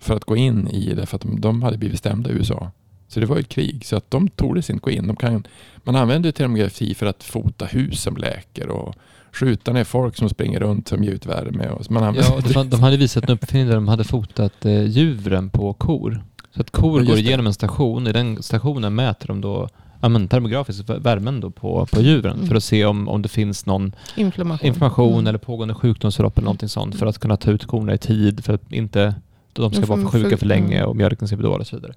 [0.00, 2.70] för att gå in i det för att de, de hade blivit stämda i USA.
[3.08, 3.84] Så det var ju ett krig.
[3.86, 5.06] Så att de tordes inte gå in.
[5.06, 5.46] De kan,
[5.84, 8.94] man använder ju termografi för att fota hus som läker och
[9.32, 11.68] skjuta ner folk som springer runt som ger ut värme.
[11.68, 14.82] Och, man Ja, och de, de hade visat en uppfinning där de hade fotat eh,
[14.84, 16.24] djuren på kor.
[16.54, 17.20] Så att kor Ja, går det.
[17.20, 18.06] igenom en station.
[18.06, 19.68] I den stationen mäter de då
[20.00, 22.46] ja, men termografiskt vä- värmen då på, på djuren Mm.
[22.48, 24.66] för att se om, om det finns någon Inflammation.
[24.66, 25.26] information Mm.
[25.26, 28.52] eller pågående sjukdomsförlopp eller någonting sånt för att kunna ta ut korna i tid för
[28.54, 29.14] att inte
[29.52, 30.88] de ska vara för sjuka sjuk- för länge mm.
[30.88, 31.94] och mjölken ska bli dålig och så vidare.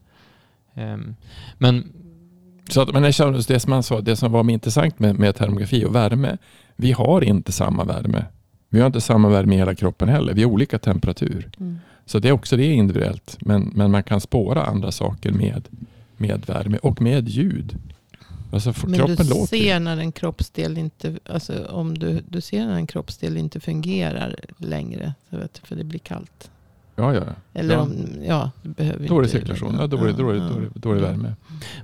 [0.76, 1.16] Ehm,
[1.58, 1.92] men
[2.70, 3.14] Så att, men det,
[3.60, 6.38] som man sa, det som var intressant med, med termografi och värme,
[6.76, 8.26] vi har inte samma värme.
[8.70, 10.34] Vi har inte samma värme i hela kroppen heller.
[10.34, 11.50] Vi har olika temperatur.
[11.60, 11.80] Mm.
[12.06, 13.38] Så det är också det individuellt.
[13.42, 15.68] Men, men man kan spåra andra saker med,
[16.18, 17.78] med värme och med ljud.
[18.54, 19.46] Alltså för, Men kroppen du låter.
[19.46, 24.36] ser när en kroppsdel inte, alltså om du, du ser när en kroppsdel inte fungerar
[24.58, 25.14] längre.
[25.30, 26.52] Så vet du, för det blir kallt.
[26.96, 27.22] Ja, ja.
[27.54, 27.82] Eller Ja.
[27.82, 27.92] om,
[28.28, 29.38] ja, behöver Dålig inte.
[29.38, 30.48] cirkulation, ja, dålig, dålig, ja.
[30.48, 31.36] dålig, dålig värme.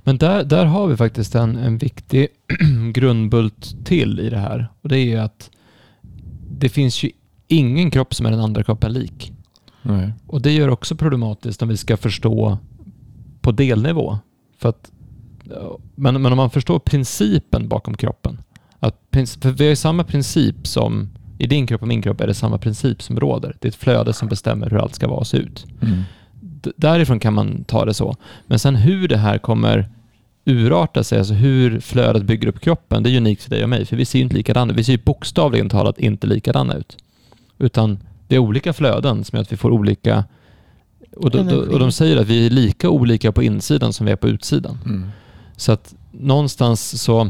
[0.04, 2.28] Men där, där har vi faktiskt en, en viktig
[2.92, 4.68] grundbult till i det här.
[4.82, 5.50] Och det är ju att
[6.50, 7.10] det finns ju
[7.48, 9.32] ingen kropp som är den andra kroppen lik.
[9.82, 10.12] Nej.
[10.26, 12.58] Och det gör också problematiskt om vi ska förstå
[13.40, 14.18] på delnivå.
[14.58, 14.90] För att,
[15.94, 18.38] men, men om man förstår principen bakom kroppen.
[18.78, 18.96] Att,
[19.40, 21.08] för vi har ju samma princip som
[21.40, 23.56] i din kropp och min kropp är det samma princip som råder.
[23.58, 25.66] Det är ett flöde som bestämmer hur allt ska vara och se ut.
[25.82, 26.02] Mm.
[26.76, 28.16] Därifrån kan man ta det så.
[28.46, 29.88] Men sen hur det här kommer
[30.44, 33.84] urarta sig, alltså hur flödet bygger upp kroppen, det är unikt för dig och mig,
[33.84, 34.78] för vi ser ju inte likadana ut.
[34.78, 36.96] Vi ser ju bokstavligen talat inte likadana ut.
[37.58, 40.24] Utan det är olika flöden som gör att vi får olika...
[41.16, 44.12] Och, då, då, och de säger att vi är lika olika på insidan som vi
[44.12, 44.78] är på utsidan.
[44.84, 45.10] Mm.
[45.56, 47.28] Så att någonstans så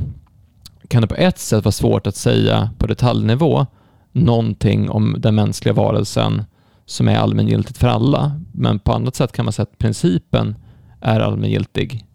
[0.89, 3.67] kan det på ett sätt vara svårt att säga på detaljnivå
[4.13, 6.45] någonting om den mänskliga varelsen
[6.87, 8.41] som är allmängiltigt för alla.
[8.53, 10.55] Men på annat sätt kan man säga att principen
[11.01, 12.07] är allmängiltig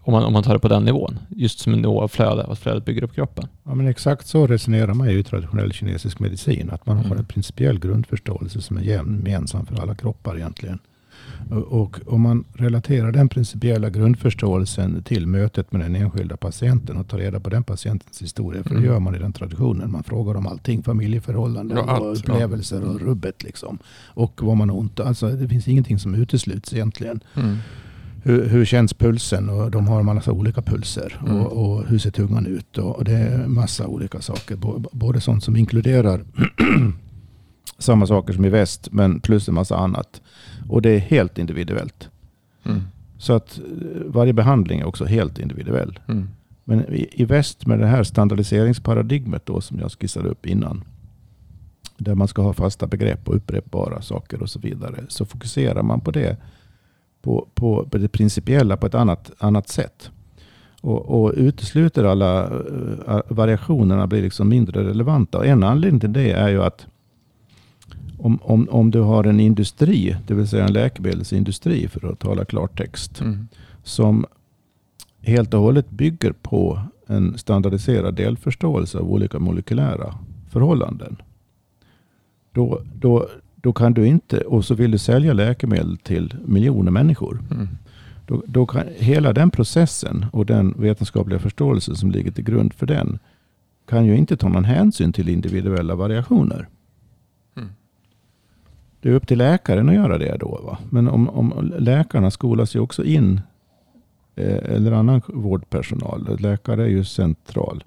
[0.00, 1.18] om man, om man tar det på den nivån.
[1.28, 3.46] Just som en nivå av flöde, att flödet bygger upp kroppen.
[3.64, 6.70] Ja, men exakt så resonerar man ju i traditionell kinesisk medicin.
[6.70, 7.18] Att man har Mm.
[7.18, 10.78] en principiell grundförståelse som är gemensam för alla kroppar egentligen.
[11.50, 17.18] Och, om man relaterar den principiella grundförståelsen till mötet med den enskilda patienten och tar
[17.18, 18.62] reda på den patientens historia.
[18.62, 18.90] För det Mm.
[18.90, 19.92] gör man i den traditionen.
[19.92, 20.82] Man frågar om allting.
[20.82, 23.42] Familjeförhållanden Ja, och upplevelser och rubbet.
[23.42, 23.78] Liksom.
[24.06, 27.20] Och vad man har ont Alltså det finns ingenting som utesluts egentligen.
[27.34, 27.56] Mm.
[28.22, 29.48] Hur, hur känns pulsen?
[29.48, 31.20] Och de har en massa olika pulser.
[31.26, 31.36] Mm.
[31.40, 32.78] Och, och hur ser tungan ut?
[32.78, 34.56] Och, och det är massa olika saker.
[34.92, 36.24] Både sånt som inkluderar
[37.78, 40.20] samma saker som i väst, men plus en massa annat.
[40.68, 42.08] Och det är helt individuellt.
[42.64, 42.82] Mm.
[43.18, 43.64] Så att eh,
[44.06, 45.98] varje behandling är också helt individuell.
[46.08, 46.28] Mm.
[46.64, 50.84] Men i, i väst med det här standardiseringsparadigmet då som jag skissade upp innan.
[51.96, 55.04] Där man ska ha fasta begrepp och upprepbara saker och så vidare.
[55.08, 56.36] Så fokuserar man på det.
[57.22, 60.10] På, på, på det principiella på ett annat, annat sätt.
[60.80, 62.44] Och, och utesluter alla
[63.06, 65.38] eh, variationerna blir liksom mindre relevanta.
[65.38, 66.86] Och en anledning till det är ju att
[68.18, 72.44] om, om, om du har en industri, det vill säga en läkemedelsindustri för att tala
[72.44, 73.48] klartext Mm.
[73.84, 74.26] som
[75.22, 80.14] helt och hållet bygger på en standardiserad delförståelse av olika molekylära
[80.50, 81.16] förhållanden.
[82.52, 87.42] Då, då, då kan du inte, och så vill du sälja läkemedel till miljoner människor.
[87.50, 87.68] Mm.
[88.26, 92.86] Då, då kan hela den processen och den vetenskapliga förståelse som ligger till grund för
[92.86, 93.18] den
[93.88, 96.68] kan ju inte ta någon hänsyn till individuella variationer.
[99.00, 100.60] Det är upp till läkaren att göra det då.
[100.64, 100.78] Va?
[100.90, 103.40] Men om, om läkarna skolas ju också in,
[104.36, 107.84] eh, eller annan vårdpersonal, läkare är ju central,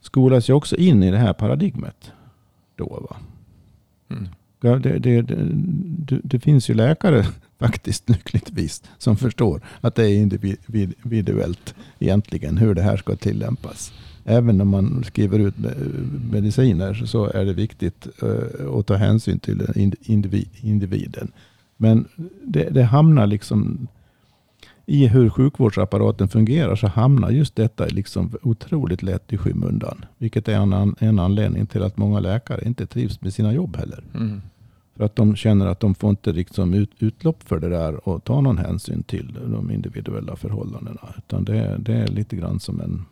[0.00, 2.12] skolas ju också in i det här paradigmet.
[2.76, 3.16] Då, va?
[4.10, 4.28] Mm.
[4.60, 7.26] Ja, det, det, det, det, finns ju läkare
[7.58, 13.92] faktiskt lyckligtvis som förstår att det är individ- individuellt egentligen hur det här ska tillämpas.
[14.24, 19.38] Även när man skriver ut me- mediciner så är det viktigt eh, att ta hänsyn
[19.38, 21.32] till ind- indivi- individen.
[21.76, 22.04] Men
[22.42, 23.88] det, det hamnar liksom
[24.86, 30.04] i hur sjukvårdsapparaten fungerar så hamnar just detta liksom otroligt lätt i skymundan.
[30.18, 34.04] Vilket är en, en anledning till att många läkare inte trivs med sina jobb heller.
[34.14, 34.42] Mm.
[34.96, 38.24] För att de känner att de får inte liksom ut, utlopp för det där och
[38.24, 41.14] ta någon hänsyn till de individuella förhållandena.
[41.18, 43.04] Utan det, det är lite grann som en,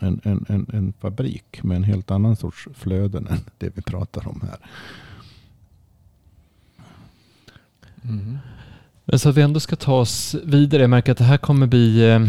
[0.00, 4.28] en, en, en, en fabrik med en helt annan sorts flöden än det vi pratar
[4.28, 4.58] om här.
[8.04, 8.38] Mm.
[9.04, 10.82] Men så att vi ändå ska ta oss vidare.
[10.82, 12.10] Jag märker att det här kommer bli...
[12.10, 12.22] Eh,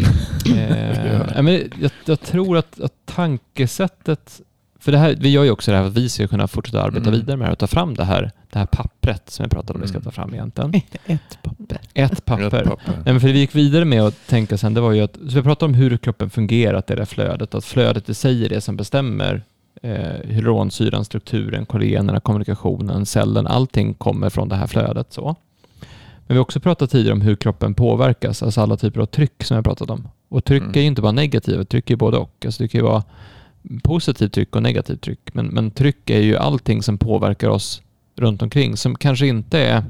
[0.58, 4.42] eh, ja, jag, jag tror att, att tankesättet...
[4.84, 6.82] För det här, vi gör ju också det här för att vi ska kunna fortsätta
[6.82, 7.20] arbeta Mm.
[7.20, 9.82] vidare med det och ta fram det här, det här pappret som jag pratade om
[9.82, 10.04] vi ska Mm.
[10.06, 10.74] ta fram egentligen.
[11.06, 11.78] Ett papper.
[11.94, 12.46] Ett papper.
[12.62, 12.94] Ett papper.
[12.94, 15.14] Nej, men för det vi gick vidare med att tänka sen, det var ju att,
[15.16, 18.14] så vi pratade om hur kroppen fungerar, att det är det flödet, att flödet i
[18.14, 19.44] sig är det som bestämmer
[19.82, 19.94] eh,
[20.30, 25.14] hyaluronsyran, strukturen, kollagenerna, kommunikationen, cellen, allting kommer från det här flödet.
[25.14, 25.36] Så.
[26.28, 29.44] Men vi har också pratat tidigare om hur kroppen påverkas, alltså alla typer av tryck
[29.44, 30.08] som jag pratat om.
[30.30, 30.74] Och tryck Mm.
[30.76, 32.44] är ju inte bara negativt, tryck är både och.
[32.46, 33.04] Alltså det kan ju vara
[33.84, 37.82] positivt tryck och negativt tryck, men, men tryck är ju allting som påverkar oss
[38.16, 39.84] runt omkring, som kanske inte är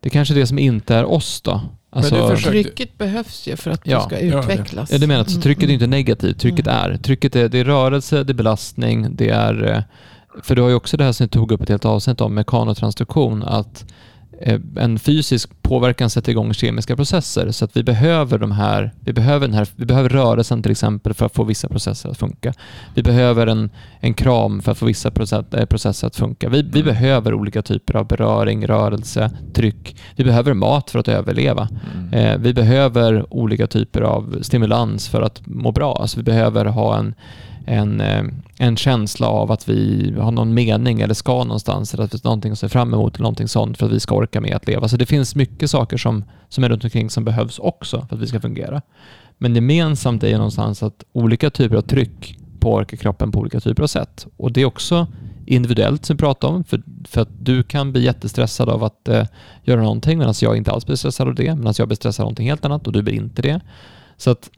[0.00, 1.60] det kanske är det som inte är oss då.
[1.90, 3.98] Alltså, Trycket behövs ju för att Ja.
[3.98, 4.92] du ska utvecklas.
[4.92, 5.74] Ja, det menar att så Mm, trycket är mm.
[5.74, 6.92] inte negativt, trycket Mm.
[6.92, 6.96] är.
[6.96, 9.72] Trycket är, det är rörelse, det är belastning, det är...
[9.76, 9.82] eh,
[10.42, 12.34] För du har ju också det här som jag tog upp ett helt avsnitt om,
[12.34, 13.84] mekanotransduktion, att
[14.76, 17.50] en fysisk påverkan sätter igång kemiska processer.
[17.50, 21.14] Så att vi behöver de här, vi behöver, den här, vi behöver rörelsen till exempel
[21.14, 22.52] för att få vissa processer att funka.
[22.94, 23.70] Vi behöver en,
[24.00, 25.10] en kram för att få vissa
[25.52, 26.48] eh, processer att funka.
[26.48, 26.86] Vi, vi Mm.
[26.94, 29.96] behöver olika typer av beröring, rörelse, tryck.
[30.16, 31.68] Vi behöver mat för att överleva.
[31.94, 32.12] Mm.
[32.14, 35.98] Eh, vi behöver olika typer av stimulans för att må bra.
[36.00, 37.14] Alltså vi behöver ha en,
[37.68, 38.24] en, eh,
[38.58, 42.30] en känsla av att vi har någon mening eller ska någonstans eller att vi har
[42.30, 44.66] någonting att se fram emot eller någonting sånt för att vi ska orka med att
[44.66, 44.88] leva.
[44.88, 48.22] Så det finns mycket saker som, som är runt omkring som behövs också för att
[48.22, 48.82] vi ska fungera.
[49.38, 53.82] Men gemensamt är ju någonstans att olika typer av tryck påverkar kroppen på olika typer
[53.82, 54.26] av sätt.
[54.36, 55.06] Och det är också
[55.46, 56.64] individuellt som vi pratar om.
[56.64, 59.26] För, för att du kan bli jättestressad av att eh,
[59.64, 61.54] göra någonting medan jag inte alls blir stressad av det.
[61.54, 63.60] Medan jag blir stressad av någonting helt annat och du blir inte det.
[64.16, 64.50] Så att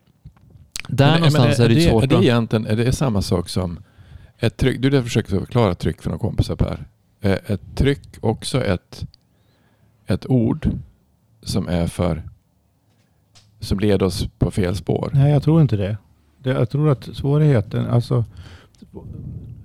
[0.91, 3.49] där Men- någonstans men är det ju svårt Är det egentligen är det samma sak
[3.49, 3.79] som
[4.39, 4.81] ett tryck?
[4.81, 6.87] Du försöker förklara tryck för några kompisar Per.
[7.21, 9.05] Är ett tryck också ett,
[10.07, 10.69] ett ord
[11.43, 12.23] som är för
[13.59, 15.11] som leder oss på fel spår?
[15.13, 15.97] Nej, jag tror inte det.
[16.37, 18.25] det jag tror att svårigheten, alltså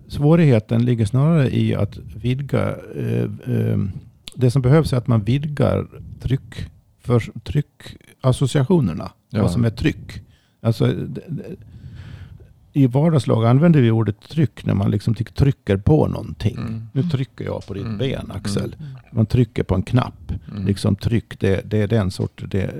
[0.09, 2.77] svårigheten ligger snarare i att vidga.
[2.97, 3.79] Eh, eh,
[4.35, 5.87] det som behövs är att man vidgar
[6.21, 6.71] tryck,
[7.01, 9.13] för, tryckassociationerna.
[9.31, 9.43] Ja.
[9.43, 10.23] Vad som är tryck.
[10.61, 10.95] Alltså,
[12.73, 16.57] i vardagslag använder vi ordet tryck när man liksom trycker på någonting.
[16.59, 16.83] Mm.
[16.93, 17.99] Nu trycker jag på ditt Mm.
[17.99, 18.77] ben Axel.
[18.79, 18.91] Mm.
[19.13, 20.33] Man trycker på en knapp.
[20.51, 20.67] Mm.
[20.67, 22.49] Liksom tryck, det, det är den sorten.
[22.51, 22.71] Det,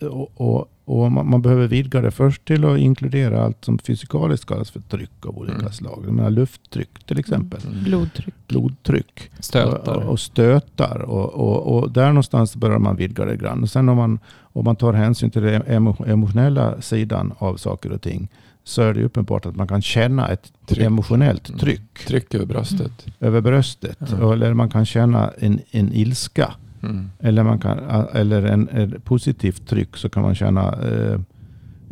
[0.00, 4.46] och, och, och man, man behöver vidga det först till att inkludera allt som fysikaliskt
[4.46, 5.72] kallas för tryck av olika Mm.
[5.72, 6.02] slag.
[6.06, 7.60] Jag menar lufttryck till exempel.
[7.66, 7.84] Mm.
[7.84, 8.34] Blodtryck.
[8.48, 9.30] Blodtryck.
[9.40, 9.96] Stötar.
[9.96, 10.98] Och, och stötar.
[11.02, 13.62] Och, och, och där någonstans börjar man vidga det grann.
[13.62, 14.18] Och sen om man,
[14.52, 18.28] om man tar hänsyn till den emo- emotionella sidan av saker och ting.
[18.64, 20.84] Så är det uppenbart att man kan känna ett Tryck.
[20.86, 21.58] emotionellt Mm.
[21.58, 23.06] tryck Tryck över bröstet.
[23.20, 23.98] över bröstet.
[24.20, 24.32] Ja.
[24.32, 26.52] Eller man kan känna en, en ilska.
[26.82, 27.10] Mm.
[27.20, 27.78] Eller, man kan,
[28.12, 31.20] eller en, en positivt tryck så kan man känna eh,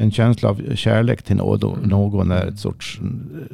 [0.00, 1.78] en känsla av kärlek till någon.
[1.78, 1.88] Mm.
[1.88, 3.00] Någon är ett sorts,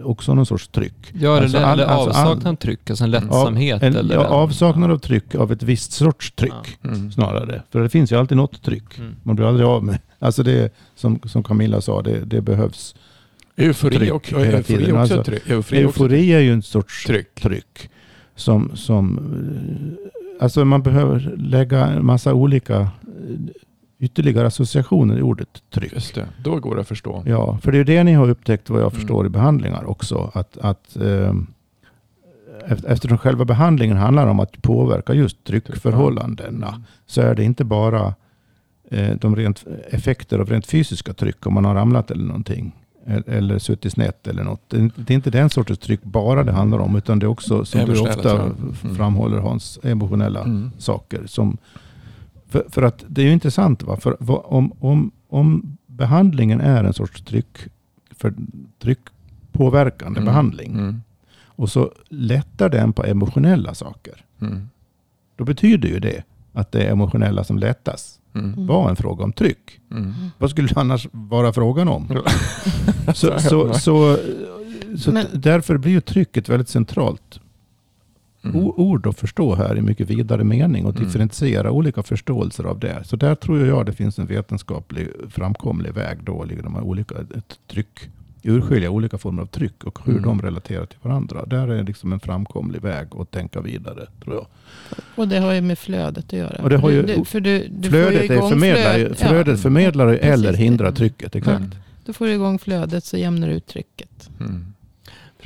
[0.04, 0.94] också någon sorts tryck.
[1.20, 3.82] Ja, Alltså, eller, all- eller alltså, all- avsaknad av tryck, alltså en lättsamhet.
[3.82, 6.78] En, eller ja, avsaknad av tryck av ett visst sorts tryck.
[6.84, 7.12] Mm.
[7.12, 7.62] Snarare.
[7.72, 8.98] För det finns ju alltid något tryck.
[8.98, 9.16] Mm.
[9.22, 9.98] Man blir aldrig av med.
[10.18, 12.94] Alltså det som, som Camilla sa, det, det behövs.
[13.56, 14.96] Eufori Tryck och, hela eufori tiden.
[14.96, 15.42] också Alltså, tryck.
[15.50, 17.34] Eufori också Eufori är ju en sorts tryck.
[17.34, 17.90] tryck.
[18.36, 19.18] Som, som,
[20.38, 22.88] eh, alltså man behöver lägga en massa olika eh,
[23.98, 25.92] ytterligare associationer i ordet tryck.
[25.92, 27.22] Just det, då går det att förstå.
[27.26, 29.00] Ja, för det är det ni har upptäckt vad jag Mm.
[29.00, 30.30] förstår i behandlingar också.
[30.34, 31.32] Att, att, eh,
[32.66, 36.82] eft- eftersom själva behandlingen handlar om att påverka just tryckförhållandena.
[37.06, 38.14] Så är det inte bara
[38.90, 42.72] eh, de rent effekter av rent fysiska tryck om man har ramlat eller någonting.
[43.26, 44.60] Eller suttit snett eller något.
[44.96, 46.96] Det är inte- den sortens tryck bara det handlar om.
[46.96, 48.74] Utan det är också som du ofta Mm.
[48.96, 50.70] framhåller Hans, emotionella Mm.
[50.78, 51.22] saker.
[51.26, 51.58] Som,
[52.56, 53.82] för, för att det är ju intressant.
[53.82, 53.96] Va?
[53.96, 57.58] För, vad- om, om, om behandlingen är en sorts tryck,
[58.10, 58.34] för,
[58.82, 60.24] tryckpåverkande Mm.
[60.24, 60.72] behandling.
[60.72, 61.02] Mm.
[61.46, 64.24] Och så lättar den på emotionella saker.
[64.40, 64.68] Mm.
[65.36, 68.66] Då betyder ju det att det emotionella som lättas Mm.
[68.66, 69.80] var en fråga om tryck.
[69.90, 70.12] Mm.
[70.38, 72.08] Vad skulle det annars vara frågan om?
[73.06, 74.18] så, Så- så, så,
[74.98, 77.40] så Men- därför blir ju trycket väldigt centralt
[78.50, 78.66] Mm.
[78.76, 81.04] ord att förstå här i mycket vidare mening och Mm.
[81.06, 83.02] differentiera olika förståelser av det.
[83.04, 87.14] Så där tror jag det finns en vetenskaplig framkomlig väg då, liksom de här olika
[87.14, 87.98] ett tryck,
[88.42, 90.22] urskilja olika former av tryck och hur Mm.
[90.24, 91.46] de relaterar till varandra.
[91.46, 94.46] Där är liksom en framkomlig väg att tänka vidare, tror jag.
[95.14, 96.62] Och det har ju med flödet att göra.
[96.62, 98.94] Och det har ju- du, du, för du, du får ju flödet är igång förmedlar,
[98.94, 101.36] flöd- flödet ja, förmedlar precis eller hindrar trycket.
[101.36, 101.58] Exakt.
[101.58, 101.70] Mm.
[102.04, 104.30] Du får igång flödet så jämnar du ut trycket.
[104.40, 104.66] Mm.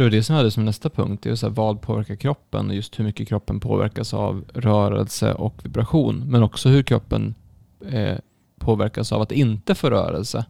[0.00, 1.22] Det var det som jag hade som nästa punkt.
[1.22, 5.34] Det är så här, vad påverkar kroppen och just hur mycket kroppen påverkas av rörelse
[5.34, 6.24] och vibration.
[6.26, 7.34] Men också hur kroppen
[7.90, 8.18] eh,
[8.58, 10.44] påverkas av att inte få rörelse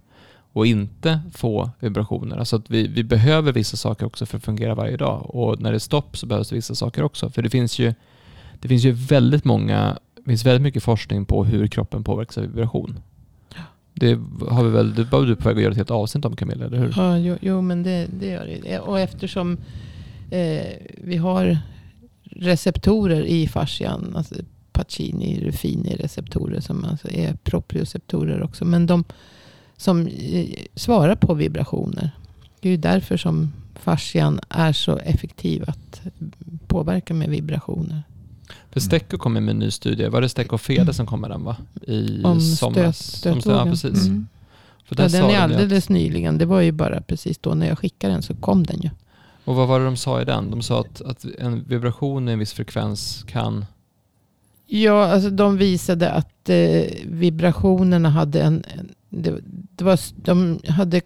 [0.52, 2.36] och inte få vibrationer.
[2.36, 5.34] Alltså att vi, vi behöver vissa saker också för att fungera varje dag.
[5.34, 7.30] Och när det är stopp så behövs det vissa saker också.
[7.30, 7.94] För det finns ju,
[8.60, 12.44] det finns ju väldigt många, det finns väldigt mycket forskning på hur kroppen påverkas av
[12.44, 13.00] vibration.
[13.94, 14.18] Det
[14.48, 16.66] har vi väl, det var du på väg att göra ett helt avsnitt om Camilla,
[16.66, 16.94] eller hur?
[16.96, 18.74] Ja, jo, jo men det, det gör det.
[18.74, 19.56] Eh, och eftersom
[20.30, 20.66] eh,
[20.96, 21.58] vi har
[22.24, 24.34] receptorer i fascian, alltså
[24.72, 28.64] Pacini, Ruffini receptorer som alltså är proprioceptorer också.
[28.64, 29.04] Men de
[29.76, 32.10] som eh, svarar på vibrationer.
[32.60, 36.00] Det är ju därför som fascian är så effektiv att
[36.66, 38.02] påverka med vibrationer.
[38.70, 40.08] För Stecco kommer med en ny studie.
[40.08, 41.56] Var det Stecco och Fede som kom med den va?
[41.82, 42.98] I Om somras.
[42.98, 43.66] stöt, Om stötvågen.
[43.66, 44.06] Ja, precis.
[44.06, 44.26] Mm.
[44.84, 46.38] För Ja, den är alldeles att, nyligen.
[46.38, 48.90] Det var ju bara precis då när jag skickade den så kom den ju.
[49.44, 50.50] Och vad var det de sa i den?
[50.50, 53.64] De sa att, att en vibration i en viss frekvens kan...
[54.66, 58.64] Ja, alltså de visade att eh, vibrationerna hade en...
[58.78, 59.34] en det,
[59.76, 61.00] det var, de hade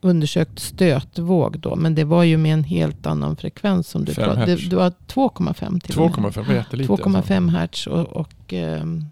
[0.00, 4.56] undersökt stötvåg då, men det var ju med en helt annan frekvens som du pratade.
[4.56, 6.32] Det, var 2,5 till och med.
[6.32, 6.92] 2,5 var jättelite.
[6.92, 9.04] 2,5 hertz och, och ehm,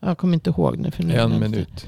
[0.00, 0.90] jag kommer inte ihåg nu.
[0.90, 1.14] För nu.
[1.14, 1.86] En minut.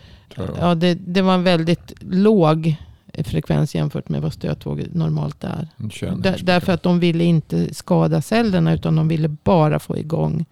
[0.58, 2.76] Ja, det, det var en väldigt låg
[3.24, 5.68] frekvens jämfört med vad stötvåg normalt är.
[5.76, 9.98] En 21 Där, därför att de ville inte skada cellerna utan de ville bara få
[9.98, 10.44] igång,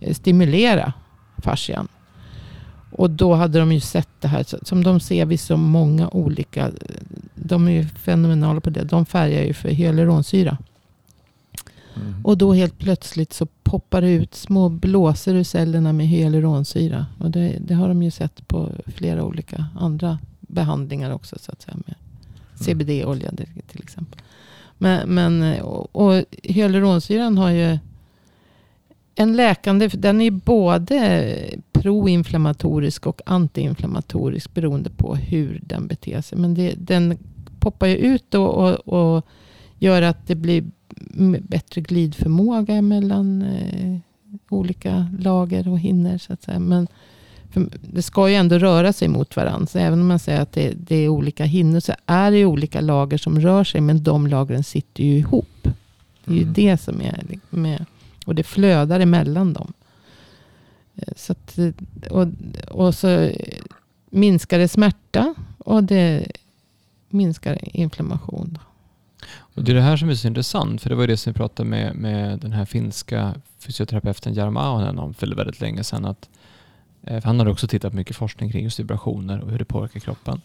[0.00, 0.92] eh, stimulera
[1.38, 1.88] fascian.
[3.00, 6.70] Och då hade de ju sett det här, som de ser vid så många olika,
[7.34, 10.58] de är ju fenomenala på det, de färgar ju för hyaluronsyra.
[11.96, 12.26] Mm.
[12.26, 17.06] Och då helt plötsligt så poppar det ut små blåsor ur cellerna med hyaluronsyra.
[17.18, 21.36] Och det, det har de ju sett på flera olika andra behandlingar också.
[21.40, 21.94] Så att säga, med
[22.54, 23.30] CBD-olja
[23.66, 24.20] till exempel.
[24.78, 27.78] Men, men, och, och hyaluronsyran har ju
[29.20, 31.36] en läkande, den är både
[31.72, 36.38] proinflammatorisk och antiinflammatorisk beroende på hur den beter sig.
[36.38, 37.18] Men det, den
[37.60, 39.26] poppar ju ut och, och, och
[39.78, 40.64] gör att det blir
[41.40, 43.96] bättre glidförmåga mellan eh,
[44.48, 46.18] olika lager och hinner.
[46.18, 46.58] Så att säga.
[46.58, 46.88] Men
[47.80, 49.66] det ska ju ändå röra sig mot varandra.
[49.66, 52.80] Så även om man säger att det, det är olika hinnor så är det olika
[52.80, 53.80] lager som rör sig.
[53.80, 55.68] Men de lagren sitter ju ihop.
[56.24, 56.54] Det är ju Mm.
[56.54, 57.84] det som är med.
[58.30, 59.72] Och det flödar emellan dem.
[60.96, 61.72] Eh, så att, eh,
[62.10, 62.26] och,
[62.70, 63.30] och så
[64.10, 65.34] minskar det smärta.
[65.58, 66.26] Och det
[67.08, 68.58] minskar inflammation.
[69.30, 71.32] Och det är det här som är så intressant, för det var ju det som
[71.32, 76.04] vi pratade med, med den här finska fysioterapeuten Jarmo Ahonen om för väldigt länge sedan.
[76.04, 76.28] Att,
[77.04, 80.40] för han hade också tittat mycket forskning kring just vibrationer och hur det påverkar kroppen.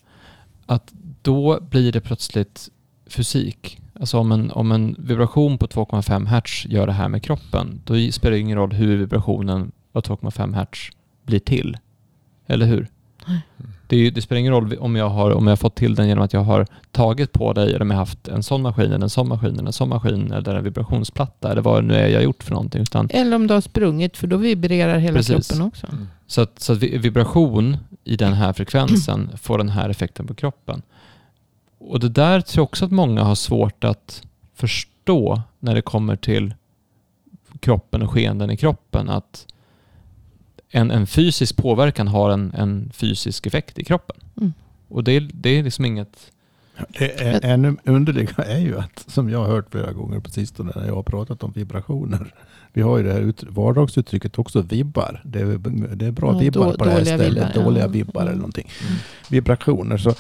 [0.66, 2.70] Att då blir det plötsligt
[3.08, 3.82] fysik.
[4.00, 8.12] Alltså om en, om en vibration på 2,5 hertz gör det här med kroppen, då
[8.12, 10.80] spelar det ingen roll hur vibrationen av 2,5 hertz
[11.26, 11.78] blir till.
[12.48, 12.88] Eller hur?
[13.88, 16.24] Det, det spelar ingen roll om jag, har, om jag har fått till den genom
[16.24, 19.04] att jag har tagit på dig eller om jag har haft en sån maskin eller
[19.04, 22.08] en sån maskin eller en sån maskin eller en vibrationsplatta eller vad det nu är
[22.08, 22.82] jag har gjort för någonting.
[22.82, 24.18] Utan, Eller om du har sprungit.
[24.18, 25.48] För då vibrerar hela Precis.
[25.48, 25.88] kroppen också.
[25.88, 26.08] Mm.
[26.28, 30.34] så att, så att vi- vibration i den här frekvensen får den här effekten på
[30.34, 30.82] kroppen.
[31.88, 34.22] Och det där tror jag också att många har svårt att
[34.54, 36.54] förstå när det kommer till
[37.60, 39.10] kroppen och skeenden i kroppen.
[39.10, 39.48] Att
[40.70, 44.16] en, en fysisk påverkan har en, en fysisk effekt i kroppen.
[44.38, 44.54] Mm.
[44.88, 46.32] Och det, är- det är liksom inget...
[47.00, 50.72] Det är, ännu underliga är ju att, som jag har hört flera gånger på sistone
[50.76, 52.34] när jag har pratat om vibrationer.
[52.74, 55.22] Vi har ju det här ut, vardagsuttrycket också, vibbar.
[55.26, 55.46] Det är,
[55.96, 57.36] det är bra Ja, vibbar då- på det här dåliga stället.
[57.44, 57.64] vibbar, ja.
[57.64, 58.28] dåliga vibbar Mm.
[58.32, 58.70] eller någonting.
[58.88, 58.98] Mm.
[59.30, 59.98] Vibrationer.
[59.98, 60.14] Så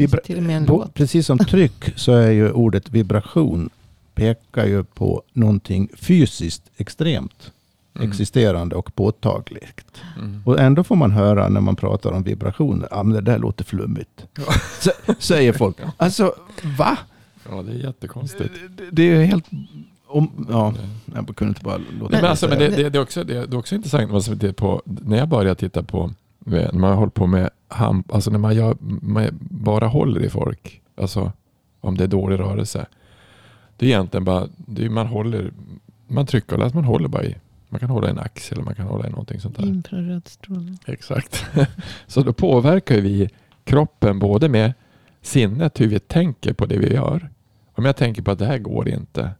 [0.00, 0.94] vibra, Till och med en på, låt.
[0.94, 3.70] precis som tryck så är ju ordet vibration
[4.14, 7.52] pekar ju på någonting fysiskt extremt
[7.94, 8.08] Mm.
[8.10, 10.02] existerande och påtagligt.
[10.18, 10.42] Mm.
[10.46, 13.64] Och ändå får man höra när man pratar om vibrationer, ja men det där låter
[13.64, 14.26] flummigt.
[14.80, 14.88] S-
[15.18, 15.76] säger folk.
[15.96, 16.34] Alltså,
[16.78, 16.98] va?
[17.50, 18.50] Ja, det är jättekonstigt.
[18.76, 19.44] Det, det är ju helt...
[20.06, 20.74] Om, ja,
[21.14, 23.56] jag kunde inte bara låta men alltså, men det, det, det, är också, det, det
[23.56, 28.04] är också intressant på, när jag började titta på, när man håller på med ham,
[28.08, 31.32] alltså när man, gör, man bara håller i folk, alltså
[31.80, 32.86] om det är dålig rörelse.
[33.76, 35.52] Det är egentligen bara, är, man håller,
[36.08, 37.36] man trycker läser, man håller bara i.
[37.68, 39.66] Man kan hålla i en axel eller man kan hålla i någonting sånt där.
[39.66, 40.78] Infraröd strålning.
[40.86, 41.44] Exakt.
[42.06, 43.28] Så då påverkar vi
[43.64, 44.72] kroppen både med
[45.22, 47.30] sinnet, hur vi tänker på det vi gör.
[47.74, 49.30] Om jag tänker på att det här går inte,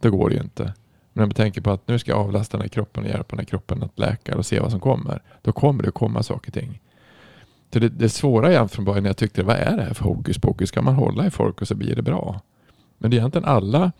[0.00, 0.74] då går det ju inte.
[1.12, 3.36] Men om jag tänker på att nu ska jag avlasta den här kroppen och hjälpa
[3.36, 5.22] den här kroppen att läka och se vad som kommer.
[5.42, 6.80] Då kommer det komma saker och ting.
[7.74, 10.38] Så det, det svåra igen från början, jag tyckte, vad är det här för hokus
[10.38, 10.68] pokus?
[10.68, 12.40] Ska man hålla i folk och så blir det bra?
[12.98, 13.92] Men det är egentligen alla,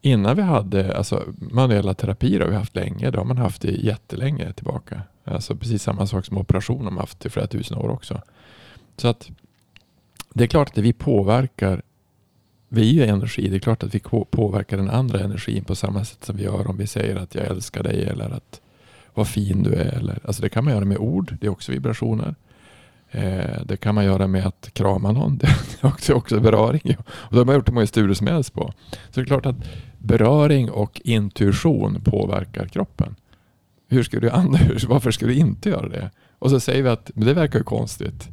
[0.00, 3.86] innan vi hade, alltså manuella terapier har vi haft länge, det har man haft i
[3.86, 5.02] jättelänge tillbaka.
[5.24, 8.22] Alltså precis samma sak som operation har man haft i flera tusen år också.
[8.96, 9.30] Så att
[10.34, 11.82] det är klart att vi påverkar,
[12.68, 14.00] vi är ju energi, det är klart att vi
[14.30, 17.46] påverkar den andra energin på samma sätt som vi gör om vi säger att jag
[17.46, 18.60] älskar dig eller att
[19.14, 19.92] vad fin du är.
[19.92, 22.34] Eller, alltså det kan man göra med ord, det är också vibrationer.
[23.10, 25.46] Eh, det kan man göra med att krama någon, det
[25.80, 26.96] är också, också beröring.
[27.08, 28.72] Och det har man gjort hur många studier som helst på.
[28.90, 29.56] Så det är klart att
[29.98, 33.16] beröring och intuition påverkar kroppen.
[33.88, 36.10] Hur ska du annars, varför ska du inte göra det?
[36.38, 38.28] Och så säger vi att men det verkar ju konstigt.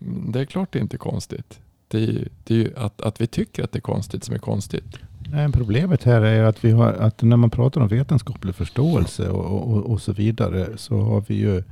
[0.00, 1.60] Mm, det är klart det inte är konstigt.
[1.88, 4.34] Det är, ju- det är ju att, att vi tycker att det är konstigt som
[4.34, 4.96] är konstigt.
[5.30, 9.70] Nej, problemet här är att, vi har, att när man pratar om vetenskaplig förståelse och,
[9.76, 11.62] och, och så vidare så har vi ju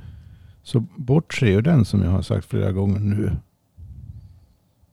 [0.65, 3.31] så bortser ju den som jag har sagt flera gånger nu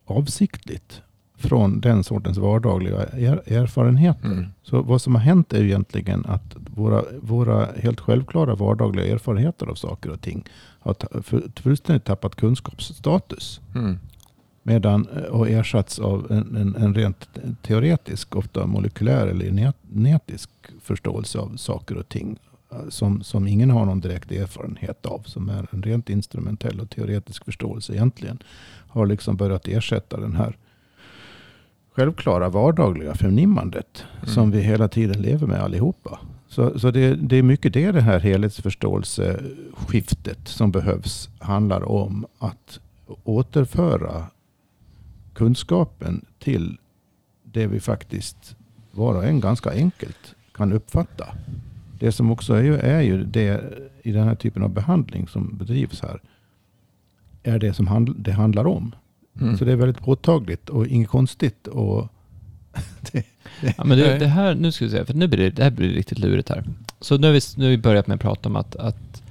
[0.05, 1.03] avsiktligt
[1.37, 4.27] från den sortens vardagliga er, erfarenheter.
[4.27, 4.45] Mm.
[4.63, 9.67] Så vad som har hänt är ju egentligen att våra, våra helt självklara vardagliga erfarenheter
[9.67, 10.45] av saker och ting
[10.81, 13.61] har för, fullständigt tappat kunskapsstatus.
[13.75, 13.99] Mm.
[14.63, 17.29] Medan, eh, och ersatts av en, en, en rent
[17.63, 20.51] teoretisk, ofta molekylär eller net- genetisk
[20.81, 22.39] förståelse av saker och ting.
[22.89, 25.23] Som, som ingen har någon direkt erfarenhet av.
[25.27, 28.39] Som är en rent instrumentell och teoretisk förståelse egentligen.
[28.89, 30.57] Har liksom börjat ersätta den här
[31.93, 34.05] självklara vardagliga förnimmandet.
[34.17, 34.27] Mm.
[34.35, 36.19] Som vi hela tiden lever med allihopa.
[36.49, 42.27] Så, så det, det är mycket det det här helhetsförståelseskiftet som behövs handlar om.
[42.39, 42.81] Att
[43.25, 44.27] återföra
[45.35, 46.79] kunskapen till
[47.43, 48.57] det vi faktiskt
[48.91, 51.27] var och en ganska enkelt kan uppfatta.
[52.03, 53.61] Det som också är ju, är ju det
[54.03, 56.21] i den här typen av behandling som bedrivs här.
[57.43, 58.95] Är det som handl- det handlar om.
[59.41, 59.59] Mm.
[59.59, 61.67] Så det är väldigt påtagligt och inget konstigt.
[61.67, 62.09] Och
[63.13, 63.27] det,
[63.77, 64.19] Ja, men det, Nej.
[64.19, 66.49] det här, nu ska vi se, för nu blir det, det här blir riktigt lurigt
[66.49, 66.65] här.
[67.01, 69.23] Så nu har vi, nu har vi börjat med att prata om att, att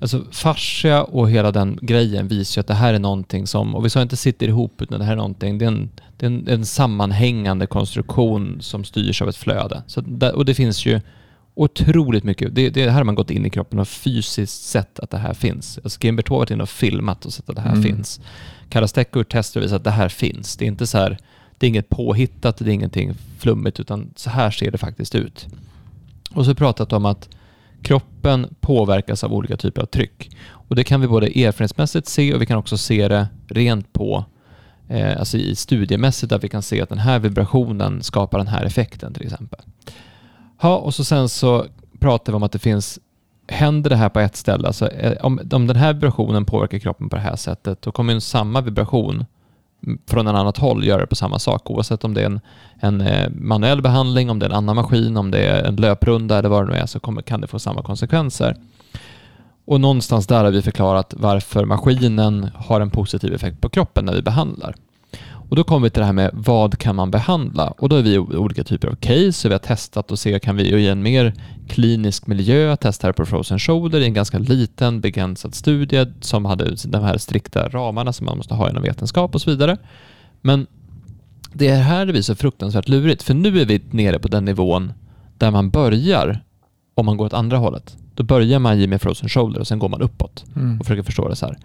[0.00, 3.84] alltså fascia och hela den grejen visar ju att det här är någonting som, och
[3.84, 6.30] vi sa inte sitter ihop, utan det här är någonting, det är en, det är
[6.30, 9.82] en, en sammanhängande konstruktion som styrs av ett flöde.
[9.86, 11.00] Så där, och det finns ju
[11.54, 12.54] otroligt mycket.
[12.54, 15.34] Det, det här har man gått in i kroppen och fysiskt sett att det här
[15.34, 15.78] finns.
[15.84, 17.82] Alltså Gimberto har varit inne och filmat och sett att det här Mm.
[17.82, 18.20] finns.
[18.68, 20.56] Karastek har gjort tester och visat att det här finns.
[20.56, 21.18] Det är inte så här,
[21.58, 25.46] det är inget påhittat, det är ingenting flummigt, utan så här ser det faktiskt ut.
[26.34, 27.28] Och så pratat om att
[27.82, 30.36] kroppen påverkas av olika typer av tryck.
[30.50, 34.24] Och det kan vi både erfarenhetsmässigt se och vi kan också se det rent på
[34.88, 38.64] eh, alltså i studiemässigt där vi kan se att den här vibrationen skapar den här
[38.64, 39.60] effekten till exempel.
[40.62, 41.66] Ja, och så sen så
[42.00, 42.98] pratar vi om att det finns,
[43.48, 47.08] händer det här på ett ställe, alltså eh, om, om den här vibrationen påverkar kroppen
[47.08, 49.24] på det här sättet, då kommer ju samma vibration
[50.06, 52.40] från en annat håll göra det på samma sak, oavsett om det är en,
[52.80, 56.38] en eh, manuell behandling, om det är en annan maskin, om det är en löprunda
[56.38, 58.56] eller vad det nu är, så kommer, kan det få samma konsekvenser.
[59.64, 64.12] Och någonstans där har vi förklarat varför maskinen har en positiv effekt på kroppen när
[64.14, 64.74] vi behandlar.
[65.52, 67.66] Och då kommer vi till det här med vad kan man behandla?
[67.66, 70.56] Och då har vi olika typer av case och vi har testat och se kan
[70.56, 71.34] vi i en mer
[71.68, 76.76] klinisk miljö testa det på frozen shoulder i en ganska liten begränsad studie som hade
[76.84, 79.76] de här strikta ramarna som man måste ha inom vetenskap och så vidare.
[80.40, 80.66] Men
[81.52, 84.44] det är här det blir så fruktansvärt lurigt för nu är vi nere på den
[84.44, 84.92] nivån
[85.38, 86.44] där man börjar
[86.94, 87.96] om man går åt andra hållet.
[88.14, 90.80] Då börjar man ge med frozen shoulder och sen går man uppåt Mm.
[90.80, 91.58] och försöker förstå det så här.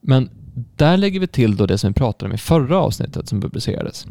[0.00, 0.30] Men
[0.76, 4.06] där lägger vi till då det som vi pratade om i förra avsnittet som publicerades.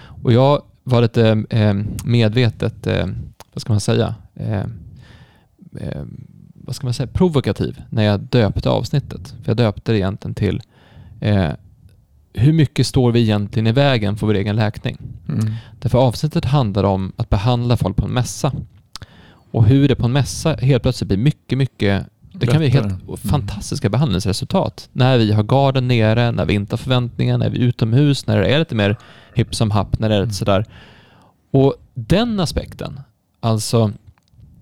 [0.00, 1.74] Och jag var lite eh,
[2.04, 3.06] medvetet, eh,
[3.52, 4.64] vad ska man säga, eh,
[6.54, 9.34] vad ska man säga, provokativ när jag döpte avsnittet.
[9.42, 10.62] För jag döpte det egentligen till
[12.32, 14.98] hur mycket står vi egentligen i vägen för vår egen läkning?
[15.28, 15.54] Mm.
[15.80, 18.52] Därför avsnittet handlar om att behandla folk på en mässa.
[19.52, 22.06] Och hur det på en mässa helt plötsligt blir mycket, mycket
[22.40, 23.16] det kan bli helt Mm.
[23.16, 24.88] fantastiska behandlingsresultat.
[24.92, 28.40] När vi har garden nere, när vi inte har förväntningar, när vi är utomhus, när
[28.40, 28.96] det är lite mer
[29.34, 30.64] hipp som happ, när det är lite sådär.
[31.50, 33.00] Och den aspekten,
[33.40, 33.92] alltså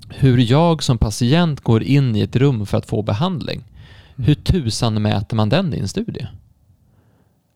[0.09, 3.65] hur jag som patient går in i ett rum för att få behandling.
[4.17, 6.27] Hur tusan mäter man den i en studie?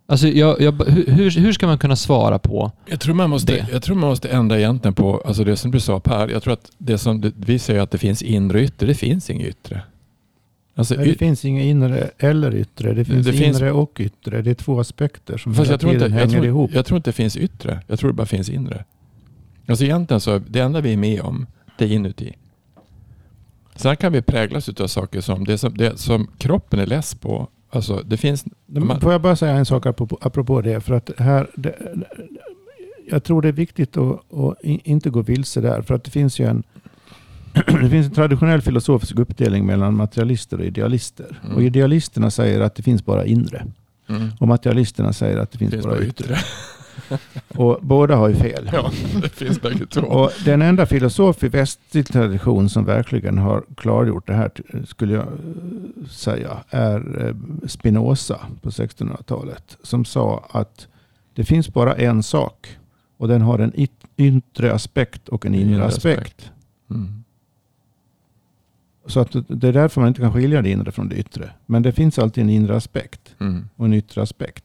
[0.09, 3.66] Alltså jag, jag, hur, hur- ska man kunna svara på Jag tror, man måste, Det.
[3.73, 6.29] jag tror man måste ändra egentligen på alltså det som du sa Per.
[6.29, 9.31] Jag tror att det som vi säger att det finns inre och yttre, det finns
[9.31, 9.83] inget yttre.
[10.75, 12.93] Alltså, Nej, det finns inget inre eller yttre.
[12.95, 14.43] Det finns Det finns- inre och yttre.
[14.43, 16.70] Det är två aspekter som fast hela jag tror, inte, tiden jag, hänger tror, ihop.
[16.75, 17.81] jag tror inte det finns yttre.
[17.87, 18.85] Jag tror det bara finns inre.
[19.66, 21.47] Alltså egentligen så, det enda vi är med om,
[21.79, 22.33] det är inuti.
[23.77, 27.49] Sen kan vi präglas av saker som det, som det som kroppen är less på.
[27.70, 28.45] Alltså det finns...
[28.66, 30.81] Man- Får jag bara säga en sak apropå, apropå det?
[30.81, 31.75] För att här, det,
[33.11, 35.83] jag tror det är viktigt att, att inte gå vilse där.
[35.83, 36.62] För att det finns ju en,
[37.82, 41.40] det finns en traditionell filosofisk uppdelning mellan materialister och idealister.
[41.44, 41.57] Mm.
[41.57, 43.66] Och idealisterna säger att det finns bara inre.
[44.09, 44.28] Mm.
[44.40, 46.38] Och materialisterna säger att det finns, finns bara bara yttre.
[47.48, 48.70] Och båda har ju fel.
[48.72, 48.90] Ja,
[49.22, 50.00] det finns bägge två.
[50.00, 54.50] Och den enda filosof i västlig tradition som verkligen har klargjort det här,
[54.86, 57.34] skulle jag eh, säga, är eh,
[57.68, 59.76] Spinoza på 1600-talet.
[59.82, 60.86] Som sa att
[61.34, 62.78] det finns bara en sak
[63.16, 63.72] och den har en
[64.16, 66.20] yttre aspekt och en inre Inre aspekt.
[66.20, 66.50] aspekt.
[66.90, 67.22] Mm.
[69.07, 71.50] Så att det är därför man inte kan skilja det inre från det yttre.
[71.66, 73.68] Men det finns alltid en inre aspekt Mm.
[73.76, 74.64] och en yttre aspekt.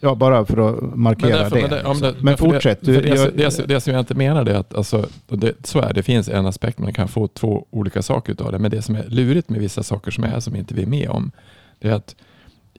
[0.00, 1.60] Ja, bara för att markera därför- det.
[1.62, 1.92] men det- liksom.
[1.92, 2.78] om det- Men det- fortsätt.
[2.78, 5.66] för Du, det, jag- det, det, det som jag inte menar är att alltså, det,
[5.66, 8.58] så är det, finns en aspekt, man kan få två olika saker av det.
[8.58, 11.08] Men det som är lurigt med vissa saker som är som inte vi är med
[11.08, 11.30] om,
[11.78, 12.16] det är att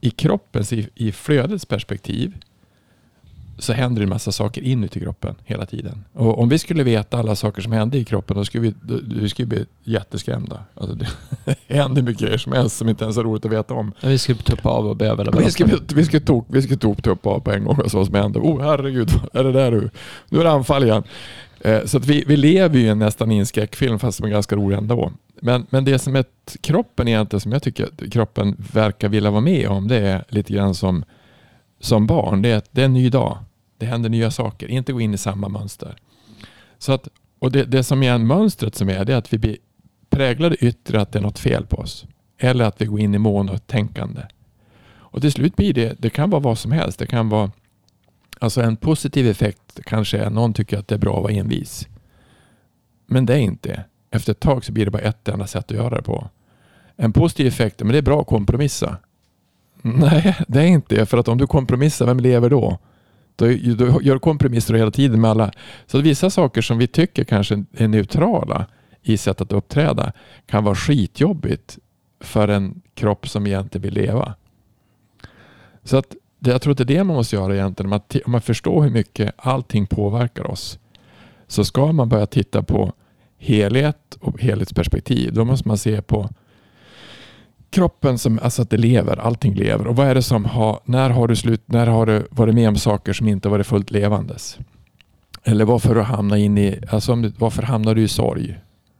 [0.02, 2.34] i kroppens, i, i flödets perspektiv,
[3.58, 6.04] så händer det en massa saker inuti kroppen hela tiden.
[6.14, 9.00] Och om vi skulle veta alla saker som händer i kroppen, då skulle vi, då,
[9.22, 10.60] vi skulle bli jätteskrämda.
[10.76, 11.08] Alltså det
[11.68, 13.92] händer mycket grejer som helst som inte ens är roligt att veta om.
[14.04, 17.26] Vi ska tuppa av och eller Vi ska, vi ska, tok, vi ska tok upp
[17.26, 18.40] av på en gång och så vad som händer.
[18.40, 19.90] Oh herregud, är det där nu?
[20.30, 21.04] Nu är det anfall igen.
[21.62, 24.56] Eh, så att vi, vi lever ju nästan i en skräckfilm fast som är ganska
[24.56, 25.12] rolig ändå.
[25.42, 26.30] Men, men det som är t-
[26.62, 30.54] kroppen egentligen som jag tycker att kroppen verkar vilja vara med om det är lite
[30.54, 31.04] grann som,
[31.84, 32.42] som barn.
[32.42, 33.38] Det är, att det är en ny dag.
[33.78, 34.68] Det händer nya saker.
[34.68, 35.96] Inte gå in i samma mönster.
[36.78, 37.08] Så att,
[37.40, 39.58] och det, det som är mönstret som är det är att vi blir
[40.10, 42.06] präglade yttre att det är något fel på oss.
[42.38, 44.22] Eller att vi går in i monotänkande.
[44.96, 47.00] Och till slut blir det, det kan vara vad som helst.
[47.00, 47.52] Det kan vara
[48.40, 51.88] alltså en positiv effekt kanske är någon tycker att det är bra att vara envis.
[53.06, 53.84] Men det är inte det.
[54.12, 56.30] Efter ett tag så blir det bara ett enda sätt att göra det på.
[56.96, 58.98] En positiv effekt, men det är bra att kompromissa.
[59.86, 61.06] Nej, det är inte det.
[61.06, 62.78] För att om du kompromissar, vem lever då?
[63.36, 63.46] Då,
[63.78, 65.52] då gör kompromisser hela tiden med alla.
[65.86, 68.66] Så att vissa saker som vi tycker kanske är neutrala
[69.02, 70.12] i sätt att uppträda
[70.46, 71.78] kan vara skitjobbigt
[72.20, 74.34] för en kropp som egentligen vill leva.
[75.84, 77.86] Så att det, jag tror att det är det man måste göra egentligen.
[77.86, 80.80] Om man, om man förstår hur mycket allting påverkar oss.
[81.48, 82.94] Så ska man börja titta på
[83.38, 86.30] helhet och helhetsperspektiv, då måste man se på
[87.74, 89.88] kroppen som, alltså att det lever, allting lever.
[89.88, 92.68] Och vad är det som har, när har du slut, när har du varit med
[92.70, 94.58] om saker som inte varit fullt levandes?
[95.44, 98.60] Eller varför hamna in i, alltså varför hamnar du i sorg?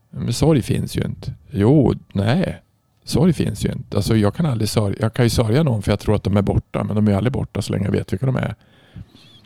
[0.10, 1.34] Men sorg finns ju inte.
[1.52, 2.62] Jo, nej.
[3.04, 3.98] Sorg finns ju inte.
[3.98, 4.98] Alltså jag kan aldrig sörja.
[5.00, 7.14] Jag kan ju sörja någon för jag tror att de är borta, men de är
[7.14, 8.56] aldrig borta så länge jag vet vilka de är.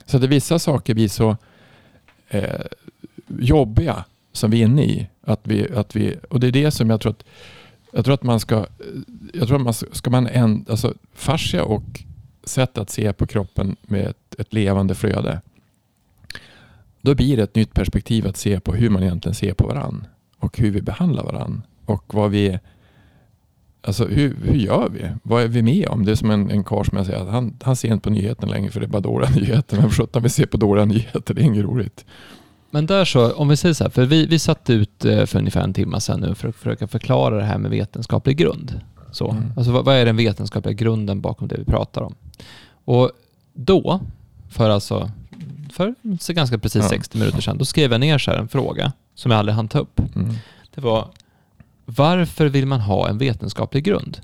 [0.05, 1.37] Så att vissa saker blir så
[2.29, 2.61] eh,
[3.27, 5.07] jobbiga som vi är inne i.
[5.23, 7.23] Att vi, att vi, och det är det som jag tror att
[7.97, 8.65] jag tror att man ska,
[9.33, 12.03] jag tror att man ska man en, alltså fascia och
[12.43, 15.41] sätt att se på kroppen med ett, ett levande flöde.
[17.01, 20.07] Då blir det ett nytt perspektiv att se på hur man egentligen ser på varann
[20.39, 22.59] och hur vi behandlar varann och vad vi
[23.81, 25.09] Alltså hur, hur gör vi?
[25.23, 26.05] Vad är vi med om?
[26.05, 28.51] Det är som en, en karl som jag säger, han, han ser inte på nyheterna
[28.51, 29.77] längre för det är bara dåliga nyheter.
[29.81, 32.05] Men sjutton vi ser på dåliga nyheter, det är inget roligt.
[32.77, 35.39] Men där så, om vi säger så här, för vi, vi satt ut eh, för
[35.39, 38.81] ungefär en timme sedan nu för att försöka förklara det här med vetenskaplig grund.
[39.11, 39.53] Så, mm.
[39.57, 42.15] Alltså vad, vad, är den vetenskapliga grunden bakom det vi pratar om?
[42.85, 43.11] Och
[43.53, 43.99] då,
[44.49, 45.11] för alltså,
[45.71, 46.89] för så ganska precis ja.
[46.89, 49.79] 60 minuter sedan, då skrev jag ner så en fråga som jag aldrig hann ta
[49.79, 49.99] upp.
[50.15, 50.35] Mm.
[50.75, 51.07] Det var,
[51.85, 54.19] varför vill man ha en vetenskaplig grund?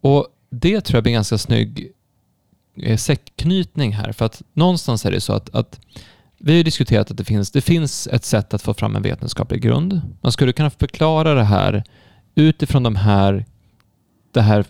[0.00, 1.92] Och det tror jag blir en ganska snygg
[2.76, 5.80] eh, säckknytning här, för att någonstans är det så att, att
[6.44, 9.62] vi har diskuterat att det finns, det finns ett sätt att få fram en vetenskaplig
[9.62, 10.00] grund.
[10.20, 11.84] Man skulle kunna förklara det här
[12.34, 13.44] utifrån de här,
[14.32, 14.64] det här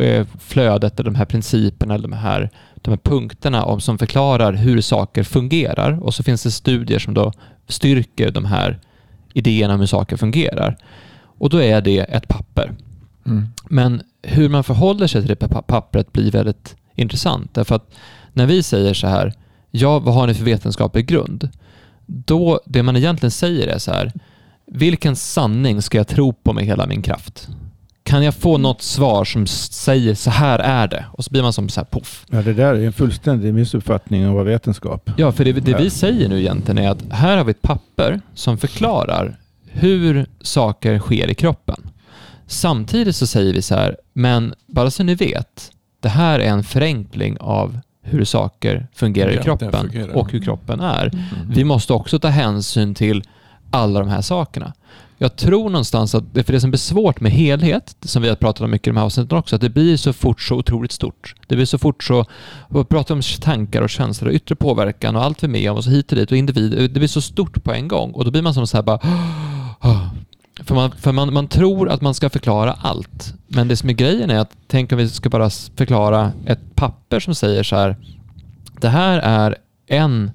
[0.00, 4.80] eh, flödet, de här principerna, eller de här, de här punkterna om, som förklarar hur
[4.80, 6.02] saker fungerar.
[6.02, 7.32] Och så finns det studier som då
[7.68, 8.78] styrker de här
[9.32, 10.76] idéerna om hur saker fungerar.
[11.38, 12.72] Och då är det ett papper.
[13.26, 13.46] Mm.
[13.68, 17.54] Men hur man förhåller sig till det pappret blir väldigt intressant.
[17.54, 17.94] Därför att
[18.32, 19.34] när vi säger så här,
[19.76, 21.48] ja, vad har ni för vetenskaplig grund?
[22.06, 24.12] Då, det man egentligen säger är så här,
[24.66, 27.48] vilken sanning ska jag tro på med hela min kraft?
[28.02, 31.04] Kan jag få något svar som säger så här är det?
[31.12, 32.26] Och så blir man som så här poff.
[32.30, 35.90] Ja, det där är en fullständig missuppfattning av vad vetenskap Ja, för det, det vi
[35.90, 41.30] säger nu egentligen är att här har vi ett papper som förklarar hur saker sker
[41.30, 41.90] i kroppen.
[42.46, 45.70] Samtidigt så säger vi så här, men bara så ni vet,
[46.00, 50.16] det här är en förenkling av hur saker fungerar i kroppen fungerar.
[50.16, 51.06] och hur kroppen är.
[51.06, 51.24] Mm.
[51.48, 53.22] Vi måste också ta hänsyn till
[53.70, 54.72] alla de här sakerna.
[55.18, 58.60] Jag tror någonstans att, för det som blir svårt med helhet, som vi har pratat
[58.60, 61.34] om mycket i de här avsnitten också, att det blir så fort så otroligt stort.
[61.46, 62.24] Det blir så fort så,
[62.68, 65.76] vi pratar om tankar och känslor och yttre påverkan och allt vi är med om
[65.76, 68.24] och så hit och dit och individ, det blir så stort på en gång och
[68.24, 69.00] då blir man som så här bara
[70.64, 73.34] för, man, för man, man tror att man ska förklara allt.
[73.46, 77.20] Men det som är grejen är att tänk om vi ska bara förklara ett papper
[77.20, 77.96] som säger så här.
[78.80, 80.30] Det här är en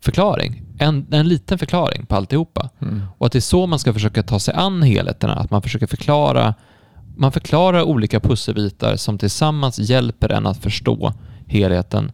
[0.00, 0.62] förklaring.
[0.78, 2.68] En, en liten förklaring på alltihopa.
[2.82, 3.02] Mm.
[3.18, 5.34] Och att det är så man ska försöka ta sig an helheterna.
[5.34, 6.54] Att man försöker förklara
[7.16, 11.12] man förklarar olika pusselbitar som tillsammans hjälper en att förstå
[11.46, 12.12] helheten.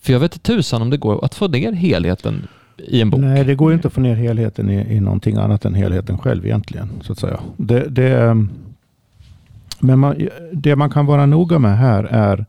[0.00, 2.48] För jag vet inte tusan om det går att få ner helheten
[2.78, 3.20] i en bok.
[3.20, 6.46] Nej, det går inte att få ner helheten i, i någonting annat än helheten själv
[6.46, 6.88] egentligen.
[7.00, 7.40] Så att säga.
[7.56, 8.50] Det, det, ehm,
[9.80, 12.46] men man, det man kan vara noga med här är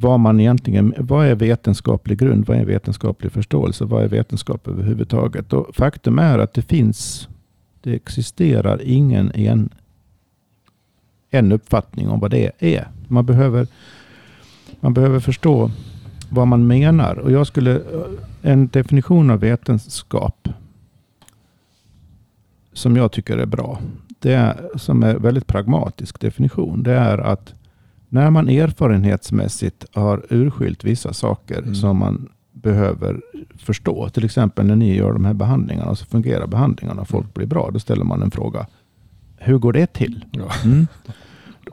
[0.00, 2.46] vad man egentligen, vad är vetenskaplig grund?
[2.46, 3.84] Vad är vetenskaplig förståelse?
[3.84, 5.52] Vad är vetenskap överhuvudtaget?
[5.52, 7.28] Och faktum är att det finns,
[7.80, 9.68] det existerar ingen en,
[11.30, 12.88] en uppfattning om vad det är.
[13.08, 13.66] Man behöver,
[14.80, 15.70] man behöver förstå
[16.30, 17.18] vad man menar.
[17.18, 17.80] Och jag skulle,
[18.48, 20.48] en definition av vetenskap
[22.72, 23.80] som jag tycker är bra,
[24.18, 27.54] det är, som är väldigt pragmatisk definition, det är att
[28.08, 31.74] när man erfarenhetsmässigt har urskilt vissa saker mm.
[31.74, 33.20] som man behöver
[33.58, 34.08] förstå.
[34.08, 37.32] Till exempel när ni gör de här behandlingarna så fungerar behandlingarna och folk mm.
[37.34, 37.70] blir bra.
[37.72, 38.66] Då ställer man en fråga.
[39.36, 40.24] Hur går det till?
[40.30, 40.50] Ja.
[40.64, 40.86] Mm.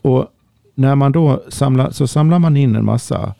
[0.02, 0.28] Och
[0.76, 3.36] när man då samlar, så samlar man in en massa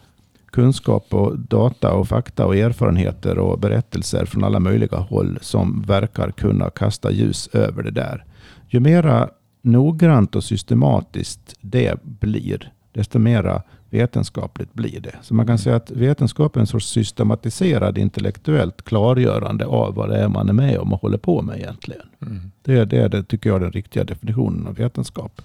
[0.56, 6.32] kunskap och data och fakta och erfarenheter och berättelser från alla möjliga håll som verkar
[6.32, 8.26] kunna kasta ljus över det där.
[8.68, 9.30] Ju mera
[9.62, 15.16] noggrant och systematiskt det blir, desto mera vetenskapligt blir det.
[15.22, 20.18] Så man kan säga att vetenskap är en sorts systematiserad intellektuellt klargörande av vad det
[20.18, 22.08] är man är med om och håller på med egentligen.
[22.22, 22.52] Mm.
[22.64, 25.42] Det, är, det är det, tycker jag, den riktiga definitionen av vetenskap.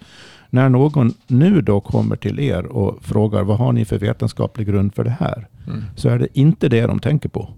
[0.51, 4.95] När någon nu då kommer till er och frågar vad har ni för vetenskaplig grund
[4.95, 5.49] för det här?
[5.67, 5.85] Mm.
[5.97, 7.49] Så är det inte det de tänker på.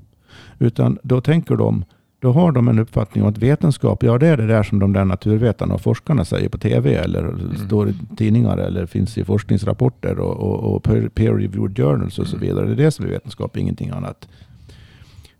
[0.58, 1.84] Utan då tänker de,
[2.20, 4.92] då har de en uppfattning om att vetenskap, ja det är det där som de
[4.92, 7.56] där naturvetarna och forskarna säger på tv eller mm.
[7.56, 12.48] står i tidningar eller finns i forskningsrapporter och, och, och peer-reviewed journals och så mm.
[12.48, 12.66] vidare.
[12.66, 14.28] Det är det som är vetenskap, ingenting annat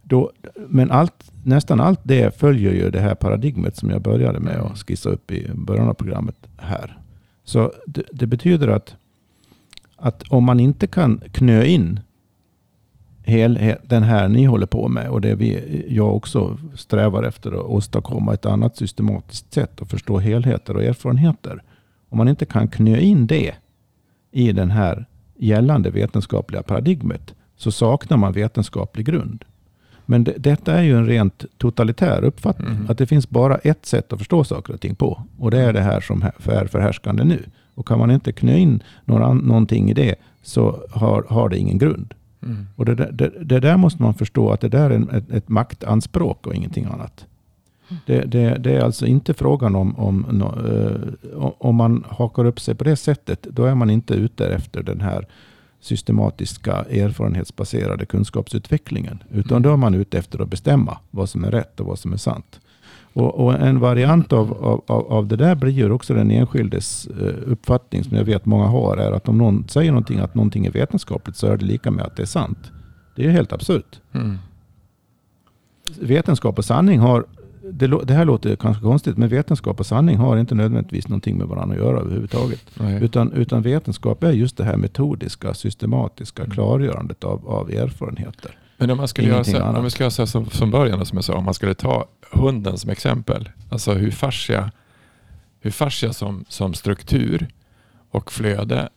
[0.02, 0.30] Då,
[0.68, 4.78] men allt, nästan allt det följer ju det här paradigmet som jag började med att
[4.78, 7.01] skissa upp i början av programmet här.
[7.44, 8.96] Så det, det betyder att,
[9.96, 12.00] att om man inte kan knö in
[13.22, 17.64] hel, den här ni håller på med och det vi, jag också strävar efter att
[17.64, 21.62] åstadkomma ett annat systematiskt sätt att förstå helheter och erfarenheter.
[22.08, 23.54] Om man inte kan knö in det
[24.30, 25.06] i den här
[25.36, 29.44] gällande vetenskapliga paradigmet så saknar man vetenskaplig grund.
[30.06, 32.74] Men det, detta är ju en rent totalitär uppfattning.
[32.74, 32.90] Mm.
[32.90, 35.22] Att det finns bara ett sätt att förstå saker och ting på.
[35.38, 37.44] Och det är det här som är förhärskande nu.
[37.74, 41.78] Och kan man inte knö in några, någonting i det så har, har det ingen
[41.78, 42.14] grund.
[42.42, 42.66] Mm.
[42.76, 46.46] Och det, det, det, där måste man förstå att det där är ett, ett maktanspråk
[46.46, 47.26] och ingenting annat.
[48.06, 52.74] Det, det, det, är alltså inte frågan om, om, uh, om man hakar upp sig
[52.74, 53.42] på det sättet.
[53.42, 55.26] Då är man inte ute efter den här
[55.82, 59.22] systematiska erfarenhetsbaserade kunskapsutvecklingen.
[59.30, 62.12] Utan då är man ute efter att bestämma vad som är rätt och vad som
[62.12, 62.60] är sant.
[63.12, 64.52] Och, och en variant av,
[64.86, 68.66] av, av det där blir ju också den enskildes uh, uppfattning som jag vet många
[68.66, 68.96] har.
[68.96, 72.04] är att om någon säger någonting att någonting är vetenskapligt så är det lika med
[72.04, 72.72] att det är sant.
[73.16, 74.00] Det är helt absurt.
[74.12, 74.38] Mm.
[76.00, 77.24] Vetenskap och sanning har
[77.70, 81.46] det, det, här låter kanske konstigt, men vetenskap och sanning har inte nödvändigtvis någonting med
[81.46, 82.60] varandra att göra överhuvudtaget.
[83.00, 86.54] Utan, utan vetenskap är just det här metodiska, systematiska mm.
[86.54, 88.58] klargörandet av, av erfarenheter.
[88.76, 91.18] Men om man skulle göra så, om vi ska göra så som, som början, som
[91.18, 93.48] jag sa, om man skulle ta hunden som exempel.
[93.70, 94.70] Alltså hur fascia,
[95.60, 97.48] hur fascia som, som struktur
[98.10, 98.88] och flöde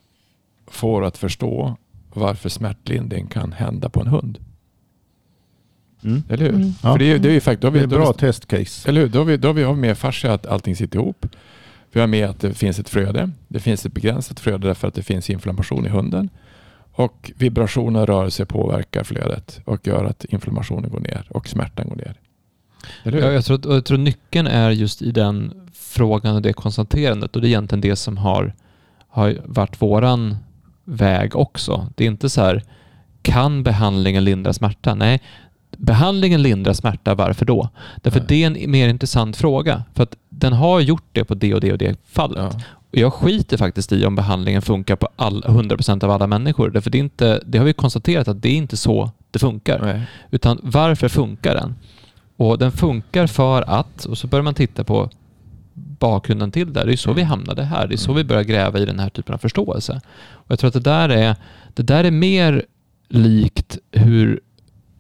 [0.67, 1.77] får att förstå
[2.13, 4.39] varför smärtlindring kan hända på en hund.
[6.05, 6.23] Mm.
[6.29, 6.53] Eller hur?
[6.53, 6.73] Mm.
[6.73, 8.89] För det, är, det är ju fakt, då har vi, det är bra testcase.
[8.89, 9.07] Eller hur?
[9.07, 11.25] Då har vi, då har vi med fascia att allting sitter ihop.
[11.91, 13.31] Vi har med att det finns ett flöde.
[13.47, 16.29] Det finns ett begränsat flöde därför att det finns inflammation i hunden.
[16.91, 21.95] Och vibration och rörelse påverkar flödet och gör att inflammationen går ner och smärtan går
[21.95, 22.13] ner.
[23.03, 23.27] Eller hur?
[23.27, 27.41] Ja, jag, tror, jag tror nyckeln är just i den frågan och det konstaterandet och
[27.41, 28.53] det är egentligen det som har,
[29.07, 30.37] har varit våran
[30.83, 31.87] väg också.
[31.95, 32.63] Det är inte så här,
[33.21, 34.95] kan behandlingen lindra smärta?
[34.95, 35.21] Nej,
[35.77, 37.69] behandlingen lindrar smärta, varför då?
[38.01, 38.27] Därför Nej.
[38.29, 39.83] det är en mer intressant fråga.
[39.93, 42.53] För att den har gjort det på det och det och det fallet.
[42.53, 42.61] Ja.
[42.91, 46.69] Och jag skiter faktiskt i om behandlingen funkar på all, 100% av alla människor.
[46.69, 49.79] Därför det, är inte, det har vi konstaterat att det är inte så det funkar.
[49.81, 50.01] Nej.
[50.31, 51.75] Utan varför funkar den?
[52.37, 55.09] Och den funkar för att, och så börjar man titta på
[55.73, 56.83] bakgrunden till det.
[56.83, 57.15] Det är så mm.
[57.15, 57.87] vi hamnade här.
[57.87, 58.17] Det är så mm.
[58.17, 60.01] vi börjar gräva i den här typen av förståelse.
[60.31, 61.35] Och Jag tror att det där är,
[61.73, 62.65] det där är mer
[63.09, 64.39] likt hur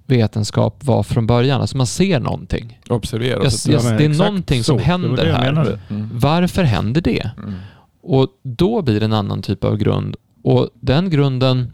[0.05, 1.61] vetenskap var från början.
[1.61, 2.79] Alltså man ser någonting.
[2.89, 3.43] Observera.
[3.43, 4.83] Yes, yes, det är någonting som så.
[4.83, 5.79] händer här.
[5.89, 6.09] Mm.
[6.13, 7.31] Varför händer det?
[7.37, 7.53] Mm.
[8.01, 10.15] Och då blir det en annan typ av grund.
[10.43, 11.73] Och den grunden,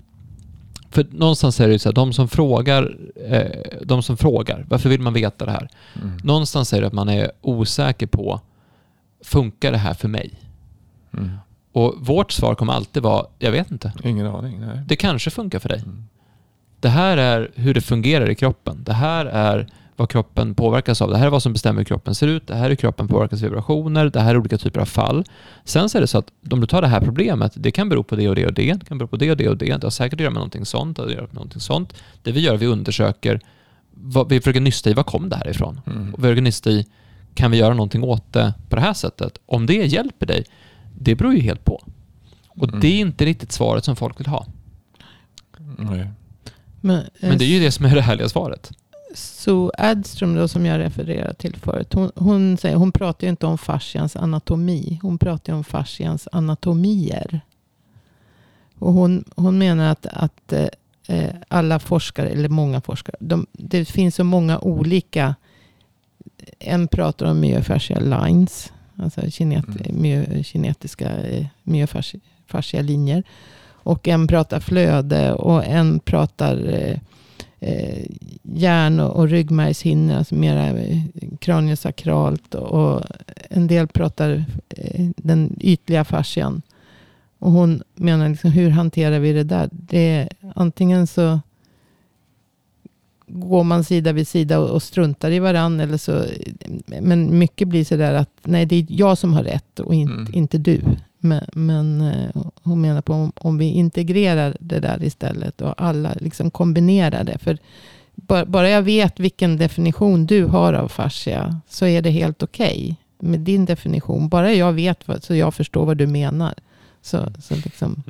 [0.89, 2.97] för någonstans är det så här, de som frågar,
[3.29, 5.69] eh, de som frågar, varför vill man veta det här?
[6.01, 6.17] Mm.
[6.23, 8.41] Någonstans är det att man är osäker på,
[9.23, 10.33] funkar det här för mig?
[11.17, 11.29] Mm.
[11.71, 13.93] Och vårt svar kommer alltid vara, jag vet inte.
[14.03, 14.59] Ingen aning.
[14.59, 14.81] Nej.
[14.87, 15.79] Det kanske funkar för dig.
[15.79, 16.03] Mm.
[16.81, 18.83] Det här är hur det fungerar i kroppen.
[18.83, 21.09] Det här är vad kroppen påverkas av.
[21.09, 22.47] Det här är vad som bestämmer hur kroppen ser ut.
[22.47, 24.09] Det här är hur kroppen påverkas av vibrationer.
[24.09, 25.25] Det här är olika typer av fall.
[25.63, 28.03] Sen så är det så att om du tar det här problemet, det kan bero
[28.03, 28.73] på det och det och det.
[28.73, 29.65] Det kan bero på det och det och det.
[29.65, 30.97] Det har säkert att göra med någonting sånt.
[30.97, 31.93] Det, med någonting sånt.
[32.23, 33.39] det vi gör, vi undersöker,
[33.91, 35.81] vad, vi försöker nysta i vad kom det här ifrån?
[35.85, 36.13] Mm.
[36.13, 36.85] Och vi försöker nysta i,
[37.33, 39.37] kan vi göra någonting åt det på det här sättet?
[39.45, 40.45] Om det hjälper dig,
[40.97, 41.83] det beror ju helt på.
[42.47, 42.79] Och mm.
[42.79, 44.45] det är inte riktigt svaret som folk vill ha.
[45.77, 46.07] Nej.
[46.81, 48.71] Men, Men det är ju det som är det härliga svaret.
[49.13, 53.45] Så Adström då, som jag refererade till förut, hon, hon, säger, hon pratar ju inte
[53.45, 54.99] om fascians anatomi.
[55.01, 57.41] Hon pratar om fascians anatomier.
[58.79, 60.53] Och hon, hon menar att, att
[61.07, 65.35] eh, alla forskare, eller många forskare, de, det finns så många olika.
[66.59, 70.01] En pratar om myofascial lines, alltså kinet, mm.
[70.01, 73.23] my, kinetiska eh, myofascial linjer.
[73.83, 76.97] Och en pratar flöde och en pratar eh,
[77.59, 78.05] eh,
[78.43, 80.97] hjärn och, och ryggmärgshinnor, alltså mera eh,
[81.39, 82.55] kraniosakralt.
[82.55, 83.01] Och
[83.49, 86.61] en del pratar eh, den ytliga fascian.
[87.39, 89.69] Och hon menar, liksom, hur hanterar vi det där?
[89.71, 91.39] Det antingen så
[93.27, 95.83] går man sida vid sida och, och struntar i varandra.
[95.83, 96.25] Eller så,
[97.01, 100.33] men mycket blir sådär att nej, det är jag som har rätt och inte, mm.
[100.33, 100.81] inte du.
[101.21, 106.13] Men, men eh, hon menar på om, om vi integrerar det där istället och alla
[106.19, 107.37] liksom kombinerar det.
[107.37, 107.57] För
[108.15, 112.83] bara, bara jag vet vilken definition du har av fascia så är det helt okej
[112.83, 114.29] okay med din definition.
[114.29, 116.53] Bara jag vet vad, så jag förstår vad du menar.
[117.01, 118.03] Så, så liksom.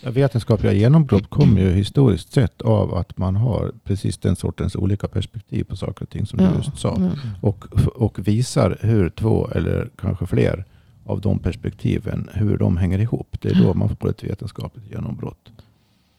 [0.00, 5.08] Ja, vetenskapliga genombrott kommer ju historiskt sett av att man har precis den sortens olika
[5.08, 6.96] perspektiv på saker och ting som du just sa.
[6.98, 7.10] ja.
[7.40, 7.64] Och,
[7.94, 10.64] och visar hur två eller kanske fler
[11.04, 13.36] av de perspektiven, hur de hänger ihop.
[13.40, 15.52] Det är då man får ett vetenskapligt genombrott.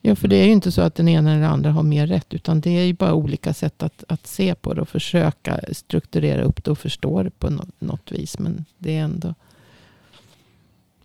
[0.01, 2.07] Ja, för det är ju inte så att den ena eller den andra har mer
[2.07, 2.33] rätt.
[2.33, 6.41] Utan det är ju bara olika sätt att, att se på det och försöka strukturera
[6.41, 8.39] upp det och förstå det på något, något vis.
[8.39, 9.33] Men det är ändå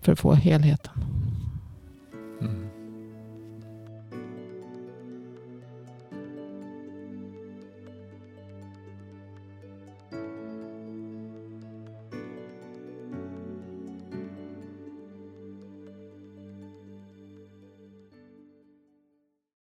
[0.00, 0.92] för att få helheten.